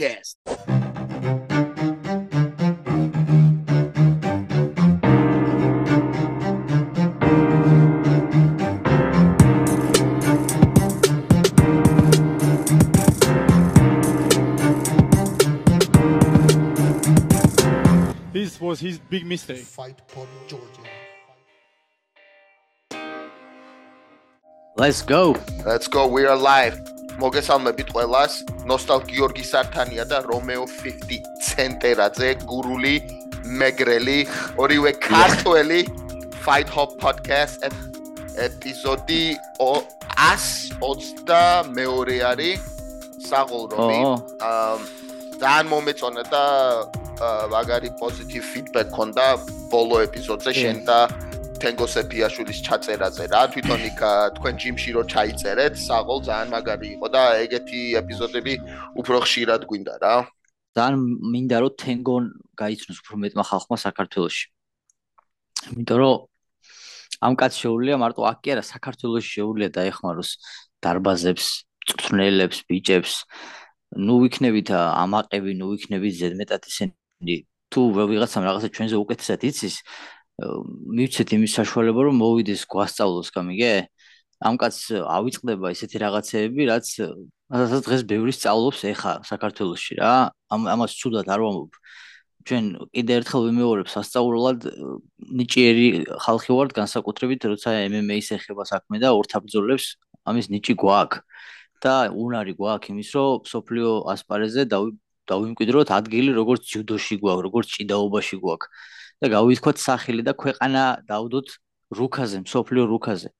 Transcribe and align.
Fight 0.00 0.24
Hop 0.46 0.56
Podcast. 0.60 0.80
This 18.32 18.58
was 18.60 18.80
his 18.80 18.98
big 18.98 19.26
mistake. 19.26 19.58
fight 19.58 20.00
for 20.06 20.26
Georgia. 20.48 20.64
Let's 24.76 25.02
go. 25.02 25.36
Let's 25.66 25.88
go. 25.88 26.06
We 26.06 26.24
are 26.24 26.36
live. 26.36 26.99
მოგესალმებით 27.20 27.88
ყველას. 27.94 28.32
ნოსტალ 28.70 29.00
გიორგი 29.10 29.44
სართანია 29.44 30.04
და 30.08 30.18
რომეო 30.24 30.64
50 30.64 31.20
ცენტერაძე, 31.48 32.30
გურული, 32.48 32.96
მეგრელი, 33.60 34.18
ორივე 34.56 34.92
ქართველი 35.04 35.80
Fight 36.44 36.68
Hop 36.72 36.90
Podcast 37.02 37.60
ეპიზოდი 38.40 39.24
120 39.60 41.68
მეორე 41.76 42.16
არის 42.30 42.60
საღოლრომი. 43.28 44.00
ო. 44.08 44.10
აა 44.40 44.74
ძალიან 45.40 45.66
მომეწონა 45.72 46.22
და 46.32 46.44
მაგარი 47.52 47.90
პოზიტივ 48.00 48.42
ფიდბექ 48.52 48.88
ქონდა 48.96 49.26
ბოლო 49.72 49.96
ეპიზოდზე 50.06 50.52
შენ 50.56 50.78
და 50.88 50.98
თენგო 51.60 51.86
სეფიაშვილის 51.94 52.58
ჩაწერაზე 52.66 53.24
რა 53.32 53.42
თვითონ 53.52 53.82
იქ 53.90 54.00
თქვენ 54.36 54.54
ჯიმში 54.62 54.90
რო 54.96 55.02
ჩაიწერეთ 55.12 55.74
საღოლ 55.86 56.20
ძალიან 56.28 56.48
მაგარი 56.56 56.88
იყო 56.96 57.06
და 57.14 57.22
ეგეთი 57.44 57.80
ეპიზოდები 58.00 58.54
უფრო 59.00 59.16
ხშირად 59.24 59.66
გვინდა 59.70 59.94
რა 60.04 60.14
ძალიან 60.76 60.96
მინდა 61.34 61.56
რომ 61.62 61.72
თენგონ 61.82 62.24
გაიცნოს 62.62 62.98
უფრო 63.02 63.14
მეტმა 63.24 63.44
ხალხმა 63.50 63.76
საქართველოში. 63.86 64.44
იმიტომ 65.74 65.98
რომ 66.00 66.16
ამ 67.26 67.34
კაც 67.40 67.52
შეუძლია 67.62 67.96
მარტო 68.02 68.20
აქ 68.30 68.38
კი 68.42 68.48
არა 68.54 68.64
საქართველოში 68.74 69.30
შეუძლია 69.36 69.68
დაეხმაროს 69.76 70.30
დარბაზებს, 70.84 71.46
წვრთნელებს, 71.88 72.58
ბიჭებს. 72.70 73.14
ნუ 74.06 74.14
ვიქნებით 74.22 74.68
ა, 74.70 74.80
ამაყები, 75.02 75.52
ნუ 75.60 75.66
ვიქნებით 75.74 76.14
ზედმეტად 76.20 76.62
ისინი 76.70 77.34
თუ 77.70 77.80
ვიღაცამ 77.94 78.42
რაღაცა 78.46 78.68
ჩვენზე 78.74 78.96
უკეთესად 79.02 79.42
იცის, 79.50 79.74
მივცეთ 80.40 81.28
იმის 81.36 81.52
საშუალება 81.60 82.00
რომ 82.08 82.16
მოვიდეს 82.22 82.62
გვასწავლოს 82.72 83.28
გამიგე? 83.34 83.72
ამ 84.40 84.54
კაცს 84.56 85.04
ავიწყდება 85.04 85.72
ესეთი 85.74 85.98
რაღაცეები, 86.00 86.62
რაც 86.72 86.86
რასაც 87.52 87.80
დღეს 87.84 88.02
ბევრი 88.08 88.32
სწავლობს 88.32 88.80
ეხა 88.92 89.12
საქართველოში 89.28 89.94
რა. 90.00 90.32
ამ 90.54 90.60
ამას 90.74 90.96
ცუდად 90.96 91.28
არ 91.28 91.40
ვამბობ. 91.44 91.72
ჩვენ 92.48 92.64
კიდე 92.96 93.12
ერთხელ 93.20 93.42
ვიმეორებ 93.50 93.88
სასწაულად 93.92 94.64
ნიჭიერი 95.40 95.88
ხალხი 96.24 96.52
ვართ 96.56 96.70
განსაკუთრებით 96.78 97.40
როცა 97.52 97.68
MMA-ს 97.92 98.32
ეხება 98.40 98.64
საქმე 98.64 98.96
და 99.02 99.12
ორთაბრძოლებს 99.12 99.86
ამის 100.24 100.46
ნიჭი 100.54 100.74
გვაქვს 100.80 101.20
და 101.84 101.94
უნარი 102.08 102.54
გვაქვს 102.56 102.90
იმის 102.92 103.10
რომ 103.16 103.44
სოფლიო 103.52 103.90
ასპარეზზე 104.14 104.62
დავი 104.72 104.90
დავიმკვიდროთ 105.30 105.92
ადგილი 106.00 106.30
როგორც 106.40 106.62
ჯუდოში 106.72 107.20
გვაქვს 107.20 107.44
როგორც 107.46 107.66
ჭიდაობაში 107.76 108.36
გვაქვს 108.40 108.68
და 109.20 109.26
გავითქვათ 109.36 109.76
სახელი 109.76 110.22
და 110.24 110.32
ქვეყანა 110.32 110.82
დავდოთ 111.04 111.48
რუქაზე, 111.92 112.38
მსოფლიო 112.46 112.84
რუქაზე. 112.88 113.30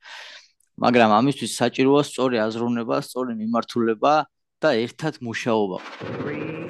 მაგრამ 0.80 1.10
ამისთვის 1.20 1.52
საჭიროა 1.60 2.02
სწორი 2.08 2.36
აზროვნება, 2.46 2.96
სწორი 3.04 3.32
მიმართულება 3.40 4.14
და 4.60 4.68
ერთად 4.84 5.14
მუშაობა. 5.24 5.78
3 6.24 6.68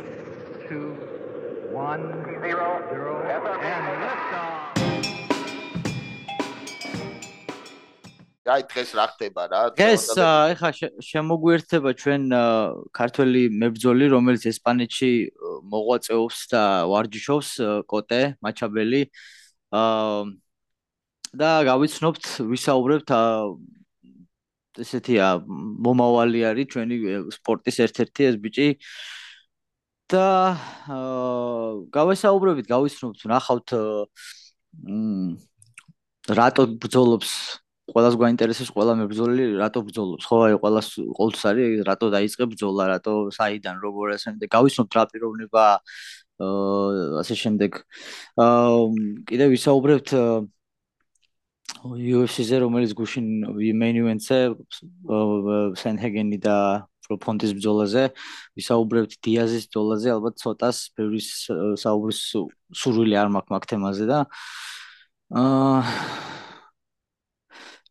2 0.70 0.94
1 1.74 2.29
აი 8.50 8.62
დღეს 8.70 8.90
რა 8.98 9.06
ხდება 9.14 9.42
რა 9.52 9.62
დღეს 9.78 10.04
ეხა 10.18 10.70
შემოგვიერთება 11.06 11.90
ჩვენ 12.02 12.22
ქართველი 12.98 13.42
მებრძოლი, 13.62 14.06
რომელიც 14.14 14.46
ესპანეთში 14.50 15.10
მოღვაწეობს 15.74 16.38
და 16.52 16.62
ვარჯიშობს 16.90 17.50
კოტე 17.90 18.22
მაჩაბელი. 18.42 19.02
აა 19.70 20.24
და 21.30 21.50
გავიცნობთ, 21.62 22.24
ვისაუბრებთ 22.50 23.10
ესეთია 24.82 25.26
მომავალი 25.86 26.42
არის 26.50 26.70
ჩვენი 26.74 26.96
სპორტის 27.36 27.78
ერთ-ერთი 27.86 28.26
ეს 28.30 28.36
ბიჭი 28.42 28.68
და 30.10 30.26
გავესაუბრებით, 31.94 32.66
გავიცნობთ, 32.66 33.20
ნახავთ 33.30 33.74
მ, 34.90 35.38
რატო 36.34 36.66
ბრძოლობს 36.82 37.30
ყველას 37.94 38.14
გვაინტერესებს 38.20 38.70
ყველა 38.74 38.92
მებრძოლი 39.00 39.44
რატო 39.60 39.80
ბრძოლობს? 39.86 40.24
ხო 40.30 40.36
აი 40.46 40.54
ყველას 40.62 40.86
ყოველთვის 41.18 41.44
არის 41.50 41.82
რატო 41.88 42.06
დაიწყე 42.14 42.44
ბრძოლა 42.52 42.84
რატო 42.94 43.14
საიდან 43.36 43.76
როგორ 43.84 44.06
ასე 44.16 44.26
შემდეგ. 44.30 44.46
გავიცნობთ 44.56 44.92
რა 44.96 45.02
პიროვნება 45.10 45.64
აა 46.40 47.20
ასე 47.22 47.34
შემდეგ. 47.42 47.72
აა 48.40 48.78
კიდე 49.28 49.44
ვისაუბრებთ 49.54 50.08
UFC-ზე 51.80 52.56
რომელიც 52.64 52.92
გუშინ 52.98 53.26
main 53.80 53.96
event-ზე 54.02 54.38
სენჰეგენი 55.80 56.38
და 56.44 56.56
პროფონტის 57.06 57.52
ბრძოლაზე 57.58 58.02
ვისაუბრებთ 58.58 59.12
დიაზის 59.24 59.64
ბრძოლაზე 59.70 60.08
ალბათ 60.14 60.34
ცოტას 60.42 60.76
ბევრი 60.98 61.20
საუბრის 61.82 62.18
სუ- 62.30 62.50
სურვილი 62.82 63.16
არ 63.22 63.28
მაქვს 63.34 63.50
მაგ 63.54 63.64
თემაზე 63.70 64.04
და 64.10 64.18
აა 65.34 66.29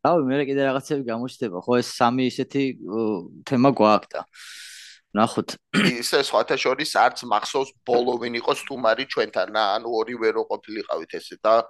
რავი, 0.05 0.23
მე 0.29 0.43
კიდე 0.47 0.61
რაღაცები 0.69 1.03
გამოჩნდება, 1.11 1.57
ხო, 1.59 1.73
ეს 1.81 1.87
სამი 1.99 2.23
ისეთი 2.31 2.63
თემა 3.43 3.69
გვაქვს 3.75 4.09
და 4.15 4.21
ნახოთ. 5.19 5.49
ისე 5.99 6.19
სხვათა 6.23 6.55
შორის 6.55 6.91
არც 6.95 7.25
მახსოვს 7.27 7.69
ბოლო 7.83 8.13
ვინ 8.21 8.39
იყო 8.39 8.53
სტუმარი 8.63 9.03
ჩვენთან, 9.11 9.57
ანუ 9.57 9.87
ორივე 9.89 10.29
რო 10.37 10.43
ყოფილიყავით 10.47 11.11
ესე 11.19 11.35
და 11.43 11.65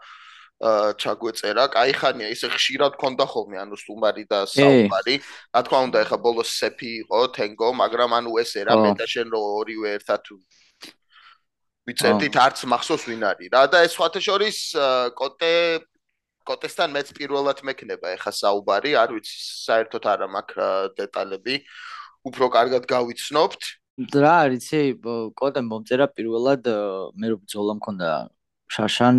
ჩაგვეწერა. 0.59 1.71
კაი 1.71 1.93
ხანია, 1.95 2.27
ისე 2.35 2.51
ხშირად 2.51 2.99
გქონდა 2.99 3.25
ხოლმე, 3.31 3.57
ანუ 3.63 3.75
სტუმარი 3.79 4.23
და 4.27 4.43
საუბარი. 4.43 5.15
რა 5.55 5.61
თქმა 5.63 5.79
უნდა, 5.87 5.97
ეხა 6.03 6.17
ბოლო 6.19 6.43
სეფი 6.43 6.91
იყო 7.07 7.19
თენგო, 7.31 7.67
მაგრამ 7.79 8.11
ანუ 8.19 8.31
ესე 8.43 8.67
რა 8.67 8.75
მე 8.75 8.91
და 8.99 9.07
შენ 9.07 9.31
რო 9.31 9.39
ორივე 9.39 9.89
ერთად 10.03 10.21
ვიწერდით, 11.87 12.35
არც 12.35 12.67
მახსოვს 12.69 13.03
ვინ 13.07 13.23
არის 13.23 13.49
რა 13.55 13.63
და 13.71 13.77
ეს 13.87 13.95
სხვათა 13.95 14.19
შორის 14.19 14.57
კოტე 15.15 15.53
კოტესთან 16.49 16.95
მეც 16.97 17.13
პირველად 17.17 17.61
მექნება 17.61 18.15
ეხა 18.17 18.33
საუბარი, 18.33 18.95
არ 18.97 19.13
ვიცი 19.15 19.35
საერთოდ 19.69 20.03
არა 20.13 20.27
მაქვს 20.33 20.63
აა, 20.65 20.89
დეტალები. 20.97 21.55
უფრო 22.29 22.45
კარგად 22.57 22.83
გავიცნობთ. 22.89 23.61
რა 23.99 24.33
არის 24.47 24.63
იცი 24.63 24.81
კოტემ 25.35 25.67
მომწერა 25.67 26.05
პირველად 26.15 26.67
მე 27.19 27.27
რო 27.31 27.37
ბრძოლა 27.43 27.73
მქონდა 27.79 28.09
შაშან 28.71 29.15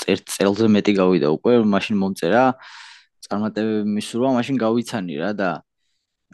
წერ 0.00 0.18
წელზე 0.32 0.68
მეტი 0.72 0.92
გავიდა 0.96 1.28
უკვე 1.36 1.60
მაშინ 1.68 1.96
მომწერა 2.00 2.44
წარმატებები 3.26 3.92
მისურვა 3.96 4.30
მაშინ 4.38 4.56
გავიცანი 4.64 5.18
რა 5.20 5.30
და 5.36 5.50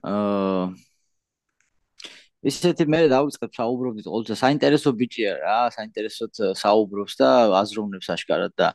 აა 0.06 0.70
ისეთი 2.46 2.86
მე 2.94 3.00
დავიწყებ 3.10 3.50
საუბრობდით 3.58 4.06
ყოველთვის 4.06 4.38
საინტერესო 4.44 4.94
ბიჭია 5.02 5.32
რა 5.42 5.58
საინტერესოდ 5.74 6.32
საუბრობს 6.62 7.14
და 7.18 7.28
აზროვნებს 7.58 8.08
აშკარად 8.14 8.54
და 8.54 8.68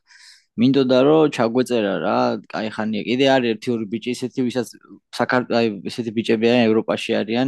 მინდოდა 0.61 0.97
რომ 1.05 1.31
ჩაგვეწერა 1.33 1.93
რა 2.05 2.17
კაი 2.51 2.67
ხანია 2.75 3.01
კიდე 3.09 3.25
არის 3.35 3.49
ერთი 3.53 3.69
ორი 3.73 3.85
ბიჭი 3.93 4.09
ისეთი 4.13 4.39
ვისაც 4.47 4.67
საქართველოს 5.17 5.57
აი 5.59 5.67
ესეთი 5.89 6.11
ბიჭები 6.17 6.45
არიან 6.49 6.65
ევროპაში 6.69 7.11
არიან 7.21 7.47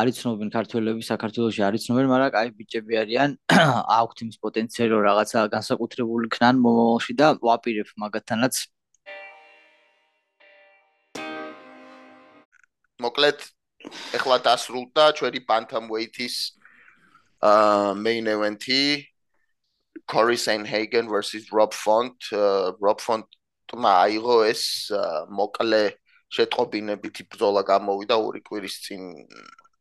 არიცნობენ 0.00 0.48
ქართველები 0.54 1.02
საქართველოში 1.10 1.62
არიცნობენ 1.68 2.06
მაგრამ 2.12 2.30
კაი 2.36 2.52
ბიჭები 2.60 2.94
არიან 3.02 3.30
აქვთ 3.98 4.22
იმის 4.22 4.36
პოტენციალი 4.46 4.90
რომ 4.94 5.02
რაღაცა 5.10 5.38
განსაკუთრებული 5.56 6.30
ქნან 6.36 6.62
მომავალში 6.62 7.14
და 7.18 7.26
ვაპირებ 7.42 7.90
მაგათანაც. 7.98 8.54
მოკლედ 13.02 13.38
ეხლა 14.14 14.36
დასრულდა 14.46 15.04
ჩვენი 15.18 15.40
bantamweight-ის 15.50 16.36
აა 17.42 17.94
main 18.04 18.26
event-ი 18.28 18.82
Corey 20.10 20.36
Sanhagen 20.36 21.06
versus 21.08 21.44
Rob 21.52 21.72
Font. 21.72 22.16
Uh, 22.32 22.72
Rob 22.86 22.98
Font-მა 23.06 23.92
აიღო 24.04 24.36
ეს 24.50 24.62
აა, 24.90 25.30
მოკლე 25.38 25.82
შეტყობინებითი 26.34 27.22
ბრძოლა 27.30 27.62
გამოვიდა 27.70 28.16
ორი 28.26 28.40
კვირის 28.48 28.76
წინ 28.86 29.02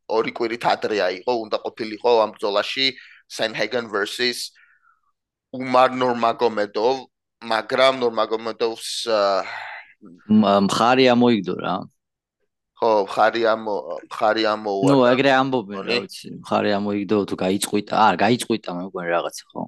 ორი 0.10 0.31
კვირით 0.38 0.64
ადრე 0.74 0.98
აიღო, 1.08 1.34
უნდა 1.46 1.58
ყოფილიყო 1.66 2.12
ამ 2.26 2.31
ბრძოლაში 2.38 2.86
Sanhagen 3.30 3.86
versus 3.94 4.52
Umar 5.54 5.90
Nurmagomedov, 5.94 7.06
მაგრამ 7.42 7.94
Nurmagomedovs 8.02 8.90
აა, 9.10 9.46
м- 10.30 10.66
მხარი 10.70 11.06
ამოიგდო 11.14 11.56
რა 11.66 11.75
ხო, 12.80 12.92
ხარი 13.12 13.42
ამო, 13.54 13.75
ხარი 14.08 14.44
ამო. 14.48 14.72
ნუ 14.88 14.98
ეგრე 15.12 15.32
ამბობენ, 15.36 15.80
რა 15.84 15.96
ვიცი, 16.00 16.30
ხარი 16.48 16.70
ამოიგდო 16.80 17.18
თუ 17.28 17.36
გაიწყვიტა, 17.44 17.94
აა, 18.06 18.14
გაიწყვიტა 18.24 18.70
მე 18.78 18.84
მგონი 18.88 19.10
რაღაცა, 19.16 19.44
ხო? 19.52 19.62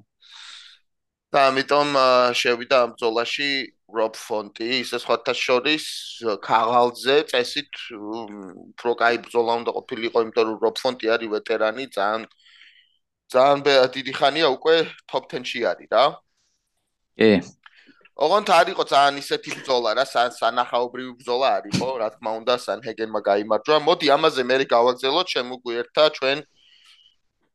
და 1.32 1.40
ამიტომ 1.48 1.90
შევიდა 2.36 2.78
ამ 2.86 2.90
ბრძოლაში 2.96 3.52
რობ 3.92 4.16
ფონტი, 4.20 4.68
ისე 4.84 4.98
სხვათა 5.04 5.34
შორის 5.36 5.86
ქაღალძე 6.44 7.16
წესით 7.32 7.72
უფრო 7.96 8.92
კაი 9.00 9.18
ბრძოლა 9.24 9.56
უნდა 9.64 9.72
ყოფილიყო, 9.78 10.18
იმიტომ 10.28 10.46
რომ 10.52 10.58
რობ 10.64 10.76
ფონტი 10.84 11.06
არის 11.16 11.32
ვეტერანი, 11.36 11.88
ძალიან 11.96 12.24
ძალიან 13.32 13.60
დიდი 13.96 14.14
ხანია 14.20 14.48
უკვე 14.52 14.76
top 15.08 15.24
10-ში 15.32 15.60
არის 15.72 15.88
რა. 15.92 16.04
კი. 17.16 17.32
ოღონდ 18.22 18.48
არისო 18.52 18.84
ძალიან 18.92 19.16
ისეთი 19.24 19.50
ბრძოლა 19.56 19.92
რა, 19.98 20.04
სან 20.04 20.36
სანახაობრივი 20.36 21.14
ბრძოла 21.20 21.48
არისო, 21.60 21.88
რა 22.02 22.08
თქმა 22.16 22.32
უნდა, 22.40 22.54
სან 22.60 22.80
ჰეგენმა 22.84 23.20
გაიმარჯვა. 23.24 23.78
მოდი 23.88 24.08
ამაზე 24.16 24.44
მე 24.52 24.56
გავაგზავნოთ 24.68 25.28
ჩემ 25.32 25.48
უგვერთა 25.56 26.04
ჩვენ 26.18 26.38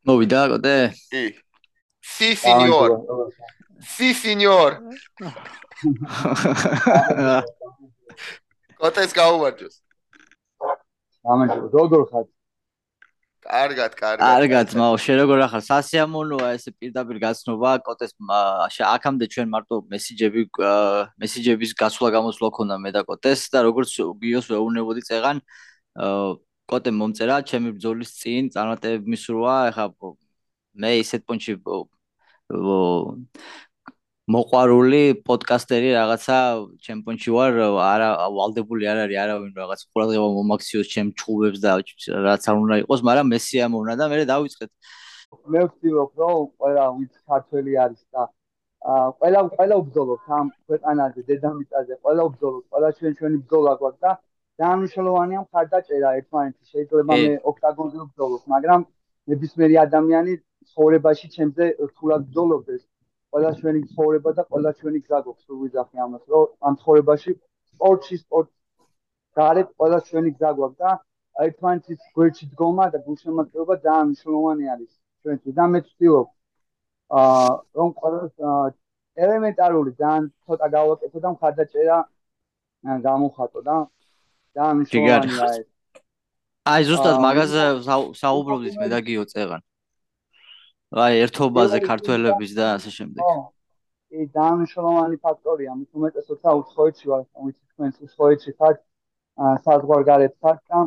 მოვიდა 0.07 0.41
კოტე? 0.49 0.75
კი. 1.13 1.23
სი, 2.01 2.29
სინიორ. 2.41 2.89
სი 3.81 4.09
სინიორ 4.21 4.71
კოტეს 8.81 9.11
გაუმარჯოს 9.19 9.75
ამაჟო 11.27 11.61
როგორ 11.75 12.03
ხარ 12.11 12.25
კარგად, 13.47 13.95
კარგად. 13.95 14.27
კარგად, 14.27 14.73
მაო, 14.75 14.95
შენ 14.99 15.15
როგორ 15.23 15.41
ახარ? 15.47 15.61
სასიამოვნოა 15.63 16.47
ეს 16.57 16.65
პირდაპირ 16.79 17.17
გაცნობა, 17.23 17.71
კოტეს 17.87 18.11
აქამდე 18.83 19.25
ჩვენ 19.33 19.47
მარტო 19.53 19.75
მესიჯები 19.93 20.41
მესიჯების 21.21 21.71
გასვლა 21.81 22.07
გამოსვლა 22.17 22.49
ქონდა 22.57 22.75
მე 22.83 22.91
და 22.97 23.01
კოტეს 23.07 23.47
და 23.53 23.63
როგორც 23.67 23.91
გიოს 24.21 24.51
ვეუბნებოდი 24.51 25.01
წეგან 25.07 25.37
კოტე 26.67 26.91
მომწერა 26.99 27.37
ჩემი 27.47 27.69
ბძოლის 27.79 28.11
წინ, 28.19 28.51
წარმატებები 28.51 29.07
მისურვა, 29.15 29.55
ეხა 29.71 29.85
მე 30.75 30.91
ისეთ 31.03 31.21
პონჩი 31.23 31.53
მოყვარული 34.27 35.01
პოდკასტერი 35.23 35.91
რაღაცა 35.95 36.37
ჩემპიონში 36.83 37.31
ვარ 37.31 37.59
არა 37.79 38.07
ვალდებული 38.37 38.87
არ 38.91 38.97
არის 39.03 39.19
არავინ 39.23 39.51
რაღაც 39.55 39.83
ყურადღება 39.87 40.27
მომაქციოს 40.37 40.87
ჩემ 40.93 41.11
ჩხუბებს 41.15 41.61
და 41.63 41.75
რაც 42.27 42.47
არ 42.51 42.55
უნდა 42.63 42.75
იყოს 42.83 43.03
მაგრამ 43.07 43.31
მესია 43.33 43.69
მონა 43.71 43.95
და 43.95 44.07
მე 44.11 44.25
დავიწყეთ. 44.31 44.71
მე 45.53 45.61
ვცდილობ 45.67 46.09
რომ 46.19 46.43
ყველა 46.59 46.83
ვინც 46.97 47.13
ქართველი 47.23 47.71
არის 47.87 48.03
და 48.11 48.27
ყველა 49.23 49.39
ყველა 49.55 49.77
ბრძოლობს 49.87 50.25
ამ 50.39 50.47
ქვეყანაზე 50.67 51.21
დედამიწაზე 51.31 51.93
ყველა 52.03 52.23
ბრძოლობს 52.35 52.67
ყველა 52.71 52.89
ჩვენ 52.99 53.13
ჩვენი 53.19 53.37
ბრძოლა 53.47 53.73
გვაქვს 53.79 54.03
და 54.03 54.11
დანიშნულოვანია 54.59 55.39
მხარდაჭერა 55.47 56.09
ერთმანეთის 56.19 56.67
შეიძლება 56.75 57.03
მე 57.23 57.33
ოქტაგონზე 57.51 57.97
ვბრძოლობ 58.03 58.43
მაგრამ 58.53 58.85
ნებისმიერი 59.31 59.75
ადამიანი 59.87 60.33
ცხოვრებაში 60.67 61.27
ჩემზე 61.35 61.65
რთულად 61.87 62.21
ბრძოლობს 62.27 62.83
ყველა 63.31 63.51
ჩვენი 63.59 63.81
ცხოვრება 63.91 64.31
და 64.37 64.43
ყველა 64.51 64.71
ჩვენი 64.79 64.99
გზა 65.05 65.19
გვაქვს 65.25 65.43
თუ 65.47 65.59
ვიძახი 65.63 65.97
ამას 66.05 66.23
რომ 66.33 66.45
ამ 66.67 66.73
ცხოვრებაში 66.81 67.31
სპორტში 67.73 68.17
სპორტ 68.23 68.49
გარეთ 69.39 69.69
ყველა 69.77 69.99
ჩვენი 70.07 70.31
გზა 70.37 70.51
გვაქვს 70.59 70.79
და 70.83 70.91
ერთმანეთის 71.45 71.99
გვერდში 72.17 72.45
დგომა 72.53 72.85
და 72.93 73.01
გულშემატკივრობა 73.05 73.75
ძალიან 73.85 74.07
მნიშვნელოვანი 74.11 74.71
არის 74.73 74.91
ჩვენთვის 75.21 75.55
და 75.59 75.65
მე 75.73 75.79
ვცდილობ 75.85 76.27
აა 77.21 77.51
რომ 77.77 77.89
ყველა 77.99 78.21
ელემენტარული 79.25 79.91
ძალიან 80.01 80.25
ცოტა 80.45 80.67
გავაკეთო 80.77 81.19
და 81.25 81.29
მხარდაჭერა 81.35 81.97
გამოხატო 83.07 83.59
და 83.67 83.77
ძალიან 84.55 84.75
მნიშვნელოვანია 84.79 85.47
ეს. 85.59 85.67
აი 86.73 86.81
ზუსტად 86.89 87.17
მაგაზე 87.27 87.63
საუბრობდით 88.21 88.75
მე 88.81 88.87
და 88.93 88.99
გიო 89.07 89.23
წეღან 89.31 89.61
აი 90.95 91.19
ერთობაზე 91.25 91.79
ქართველების 91.83 92.51
და 92.55 92.65
ასე 92.77 92.91
შემდეგ. 92.95 93.23
ხო. 93.23 93.35
კი, 94.07 94.19
დანიშნულოვანი 94.31 95.17
ფაქტორია, 95.19 95.71
მით 95.75 95.89
უმეტესად 95.99 96.37
საუცხოეთში 96.47 97.05
ვარ, 97.11 97.23
ვიცი 97.43 97.63
თქვენ 97.75 97.89
უცხოეთში 98.07 98.51
ხართ, 98.55 98.77
საზღვარგარეთ 99.67 100.33
ხართ 100.39 100.61
და 100.71 100.79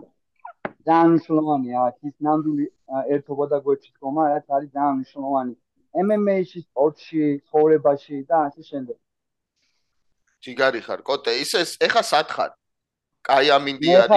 დანიშნულოვანია 0.88 1.82
ის 2.08 2.14
ნამდვილი 2.24 2.66
ერთობა 3.14 3.44
და 3.52 3.58
გვერდში 3.60 3.90
დგომა, 3.96 4.24
რაც 4.32 4.46
არის 4.56 4.70
დანიშნულოვანი. 4.78 5.54
MMA-ში, 6.00 6.60
სპორტში, 6.64 7.22
ცხოვრებაში 7.50 8.16
და 8.30 8.36
ასე 8.48 8.62
შემდეგ. 8.70 8.96
ჯიგარი 10.40 10.80
ხარ, 10.80 11.00
კოტე, 11.04 11.32
ისე 11.44 11.60
ეხა 11.84 12.02
სად 12.06 12.28
ხარ? 12.32 12.50
კაი 13.28 13.52
ამინდი 13.52 13.88
არის. 14.00 14.10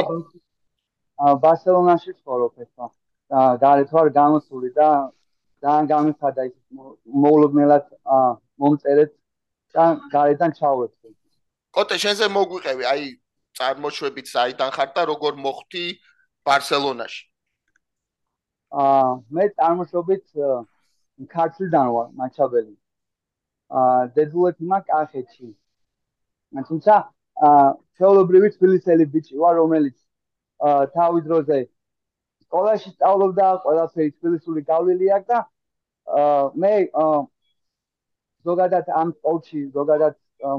აა 1.24 1.34
ბარსელონაში 1.44 2.12
ცხოვრობ 2.24 2.54
ეხა. 2.64 2.88
და 3.34 3.42
გარეთ 3.60 3.90
ვარ 3.96 4.08
გამოსული 4.14 4.70
და 4.78 4.88
ძალიან 5.64 5.86
გამიფადა 5.94 6.46
ის 6.50 6.56
მოულოდნელად 7.24 7.86
მომწერეთ 8.64 9.12
და 9.76 9.86
გარედან 10.14 10.52
ჩავერთე. 10.60 11.08
კოტე 11.74 11.98
შენზე 12.04 12.28
მოგვიყევი, 12.38 12.84
აი 12.94 13.04
წარმოშვებით 13.58 14.28
საიდან 14.34 14.70
ხარ 14.76 14.90
და 14.98 15.06
როგორ 15.12 15.40
მოხდი 15.46 15.86
ბარსელონაში? 16.46 17.24
აა 18.84 19.10
მე 19.38 19.46
წარმოშვებით 19.58 20.26
ქართლიდან 21.34 21.88
ვარ, 21.96 22.08
მაჩაბელი. 22.20 22.76
აა 23.80 24.08
დედუეთი 24.18 24.64
მაქვს 24.72 24.90
კახეთში. 24.92 25.48
თუმცა 26.70 26.94
აა 27.48 27.68
ჩაოლობრივი 27.98 28.50
თბილისელი 28.58 29.06
ბიჭი 29.14 29.36
ვარ, 29.42 29.54
რომელიც 29.62 29.98
აა 30.60 30.86
თავის 30.98 31.24
დროზე 31.30 31.60
სკოლაში 32.46 32.90
სწავლობდა, 32.94 33.48
ყველაფერი 33.66 34.12
თბილისური 34.18 34.62
გავლილი 34.70 35.10
აქვს 35.18 35.30
და 35.32 35.40
მე 36.64 36.74
ზოგადად 38.48 38.92
ამ 39.02 39.16
სპორტში 39.18 39.62
ზოგადად 39.78 40.16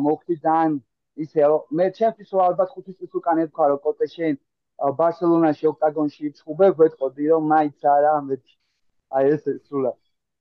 მოხდი 0.07 0.37
ძალიან 0.47 0.81
ისე 1.25 1.49
მე 1.79 1.87
ჩემთვის 1.99 2.35
ალბათ 2.49 2.75
ხუთი 2.75 2.93
წლის 2.99 3.13
უკან 3.21 3.41
ეთქვა 3.45 3.67
რომ 3.73 3.81
კოტე 3.87 4.07
შენ 4.15 4.39
ბარსელონაში 4.99 5.69
ოქტაგონში 5.71 6.31
ჩხუბე 6.39 6.69
გვეთყოდი 6.79 7.29
რომ 7.33 7.45
მაიც 7.53 7.87
არა 7.95 8.15
მე 8.29 8.37
აი 9.15 9.31
ეს 9.35 9.45
სულა. 9.69 9.93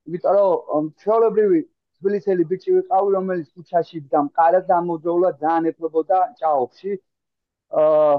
იმიტომ 0.07 0.37
რომ 0.39 0.85
ჩვეულებრივი 1.01 1.59
თბილისელი 1.97 2.43
ბიჭი 2.51 2.71
ვიყავი 2.77 3.09
რომელიც 3.15 3.47
ქუჩაში 3.55 3.97
დგა 4.05 4.19
მყარად 4.27 4.71
ამოძოვლა 4.77 5.29
ძალიან 5.43 5.69
ეფლებოდა 5.71 6.17
ჭაობში. 6.39 6.91
აა 7.81 8.15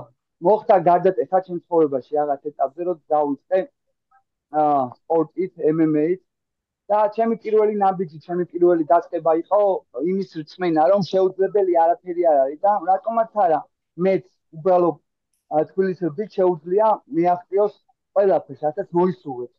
მოხდა 0.46 0.76
გარდატეხა 0.88 1.38
ჩემ 1.46 1.58
ცხოვრებაში 1.64 2.12
რაღაც 2.20 2.40
ეტაპზე 2.50 2.82
რომ 2.88 2.98
დავიწყე 3.12 3.60
აა 4.62 4.80
სპორტით 5.00 5.52
MMA-ით 5.74 6.22
და 6.90 6.98
ჩემი 7.16 7.36
პირველი 7.44 7.74
ნაბიჯი, 7.80 8.18
ჩემი 8.26 8.44
პირველი 8.52 8.84
დასწება 8.92 9.32
იყო 9.42 9.60
იმის 10.10 10.30
რწმენა, 10.40 10.82
რომ 10.92 11.00
შეუძლებელი 11.10 11.72
არაფერი 11.84 12.22
არ 12.30 12.38
არის 12.44 12.60
და 12.64 12.72
რატომაც 12.90 13.30
არა, 13.44 13.60
მეც 14.06 14.24
უბრალოდ 14.58 14.96
თბილისში 15.70 16.26
შეუძლია 16.36 16.88
მიაღწიოს 17.16 17.74
ყველაფერს, 18.14 18.60
რასაც 18.66 18.88
მოისურვებ. 18.98 19.52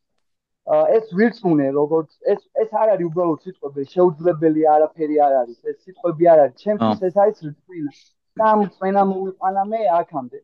ეს 0.97 1.05
ვირწმუნე, 1.17 1.67
როგორც 1.77 2.09
ეს 2.33 2.41
ეს 2.61 2.69
არ 2.81 2.87
არის 2.93 3.07
უბრალოდ 3.09 3.39
სიტყვები, 3.45 3.81
შეუძლებელი 3.95 4.61
არაფერი 4.75 5.17
არ 5.25 5.33
არის, 5.41 5.59
ეს 5.71 5.77
სიტყვები 5.85 6.23
არ 6.33 6.39
არის, 6.45 6.55
ჩემთვის 6.63 7.01
ეს 7.09 7.15
არის 7.23 7.37
რწმენა. 7.49 7.91
და 8.39 8.45
ამ 8.53 8.59
რწმენა 8.67 9.01
მოვიყვანა 9.11 9.63
მე 9.71 9.81
აქამდე. 9.99 10.39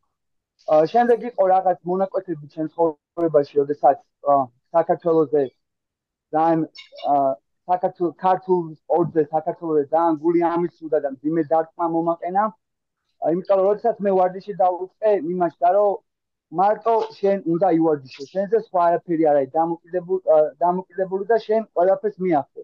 შემდეგ 0.92 1.20
იყო 1.30 1.44
რაღაც 1.56 1.80
მონაკვეთები 1.90 2.46
ჩემ 2.54 2.68
ცხოვრებაში, 2.74 3.54
როდესაც 3.62 3.98
საქართველოსზე 4.76 5.44
ძალიან 6.36 6.60
საქართველოს 7.72 8.16
ქართულ 8.26 8.62
სპორტზე 8.82 9.24
საქართველოს 9.36 9.90
ძალიან 9.94 10.16
გული 10.24 10.42
ამისუდა 10.54 10.98
და 11.06 11.10
ძიმე 11.22 11.44
დარტყმა 11.52 11.88
მომაყენა. 11.96 12.44
იმიტომ 13.34 13.58
რომ 13.60 13.68
როდესაც 13.70 13.98
მე 14.06 14.12
ვარდიში 14.20 14.54
დავუწყე, 14.64 15.12
იმაშდა 15.34 15.70
რომ 15.78 15.92
მარტო 16.60 16.94
შენ 17.20 17.38
უნდა 17.54 17.68
ივარდიშო. 17.78 18.24
შენზე 18.34 18.58
სხვა 18.68 18.82
არაფერი 18.88 19.24
არ 19.32 19.38
არის 19.42 19.52
დამოკიდებული 19.60 20.22
დამოკიდებული 20.64 21.26
და 21.32 21.38
შენ 21.48 21.62
ყველაფერს 21.76 22.18
მიახო. 22.26 22.62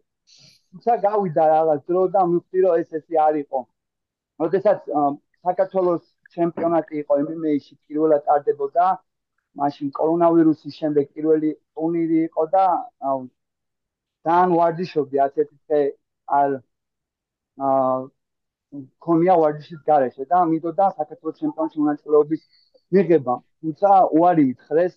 თუმცა 0.71 0.93
გავიდა 1.07 1.43
რაღაც 1.55 1.79
დრო 1.89 2.01
და 2.15 2.21
მივხვდი 2.31 2.59
რომ 2.65 2.74
ეს 2.81 2.89
ესე 3.00 3.15
არ 3.27 3.36
იყო. 3.43 3.59
როდესაც 4.43 4.79
საქართველოს 5.47 6.03
ჩემპიონატი 6.36 6.93
იყო 7.01 7.13
MMA-ში 7.24 7.74
პირველად 7.88 8.21
ტარდებოდა, 8.27 8.86
მაშინ 9.62 9.88
კორონავირუსის 10.00 10.74
შემდეგ 10.81 11.05
პირველი 11.15 11.50
ტურნირი 11.77 12.17
იყო 12.27 12.43
და 12.55 12.65
ძალიან 14.27 14.53
ვარჯიშობდი 14.60 15.17
11 15.24 15.51
დღე 15.55 15.81
არ 16.39 16.55
აა 17.67 17.98
ქონია 19.05 19.36
ვარჯიშის 19.41 19.81
გარეშე 19.89 20.24
და 20.31 20.39
მინდოდა 20.51 20.88
საქართველოს 21.00 21.38
ჩემპიონატში 21.41 21.84
მონაწილეობის 21.84 22.41
მიღება. 22.96 23.36
თუმცა 23.62 23.91
უარი 24.17 24.43
მითხრეს 24.50 24.93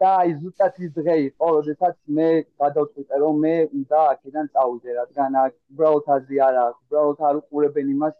და 0.00 0.10
აი 0.20 0.34
ზუსტად 0.42 0.74
ის 0.84 0.90
დღე 0.98 1.14
იყო, 1.28 1.46
როდესაც 1.56 1.96
მე 2.16 2.28
გადავწყვიტე, 2.60 3.20
რომ 3.24 3.40
მე 3.44 3.54
უნდა 3.78 4.00
აქედან 4.12 4.46
წავიდე, 4.52 4.90
რადგან 5.00 5.38
აქ 5.44 5.52
უბრალოდ 5.72 6.10
აზრი 6.16 6.42
არა 6.48 6.62
აქვს, 6.68 6.82
უბრალოდ 6.84 7.18
არ 7.28 7.40
უყურებენ 7.40 7.86
იმას, 7.94 8.14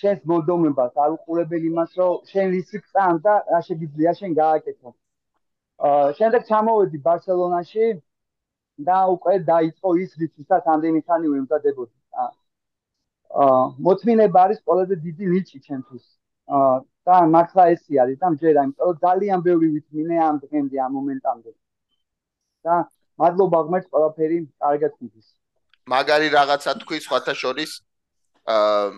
შენს 0.00 0.20
მოდომებას 0.32 0.94
არ 1.04 1.10
უყურებელ 1.18 1.62
იმას, 1.70 1.90
რომ 2.00 2.12
შენ 2.32 2.46
რისი 2.56 2.78
წამ 2.92 3.20
და 3.26 3.34
რა 3.52 3.60
შეგიძლია 3.68 4.12
შენ 4.20 4.32
გააკეთო. 4.40 4.90
აა 5.88 6.12
შემდეგ 6.18 6.42
ჩამოვედი 6.50 6.98
ბარსელონაში 7.06 7.84
და 8.78 8.98
უკვე 9.14 9.34
დაიწყო 9.46 9.88
ის 10.02 10.10
რიცხვისაც 10.22 10.68
ამდენი 10.74 11.00
ხანი 11.06 11.28
ვემზადებოდი. 11.34 11.96
აა 12.18 13.56
მოთმინება 13.86 14.38
არის 14.44 14.58
ყველაზე 14.66 14.94
დიდი 15.06 15.24
ნიჭი 15.32 15.58
ჩემთვის. 15.66 16.04
აა 16.58 16.76
და 17.08 17.16
მართლა 17.34 17.64
ესე 17.74 17.98
არის 18.02 18.18
და 18.22 18.28
მჯერა, 18.34 18.60
იმიტომ 18.66 18.86
რომ 18.88 19.00
ძალიან 19.06 19.38
ბევრი 19.48 19.68
ვითმინე 19.74 20.16
ამ 20.28 20.36
დღემდე 20.44 20.76
ამ 20.84 20.92
მომენტამდე. 20.96 21.50
და 22.64 22.74
მადლობა 23.18 23.58
ღმერთს 23.66 23.90
ყველაფერი 23.92 24.38
კარგად 24.62 24.92
მიდის. 25.02 25.28
მაგარი 25.92 26.28
რაღაცა 26.38 26.72
თქვი 26.82 26.98
სხვათა 27.06 27.34
შორის 27.42 27.70
აა 28.54 28.88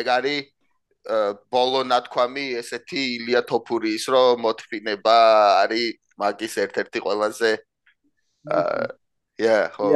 ეგ 0.00 0.06
არის 0.16 0.40
ბოლო 1.54 1.80
ნათქვამი 1.92 2.46
ესეთი 2.60 3.02
ილია 3.16 3.40
თოფურის 3.50 4.04
რომ 4.12 4.40
მოთფინება 4.44 5.16
არის 5.64 5.96
მაგის 6.20 6.54
ერთ-ერთი 6.64 6.98
ყველაზე 7.06 7.50
აა 7.56 7.69
ია 8.48 9.58
ხო 9.76 9.88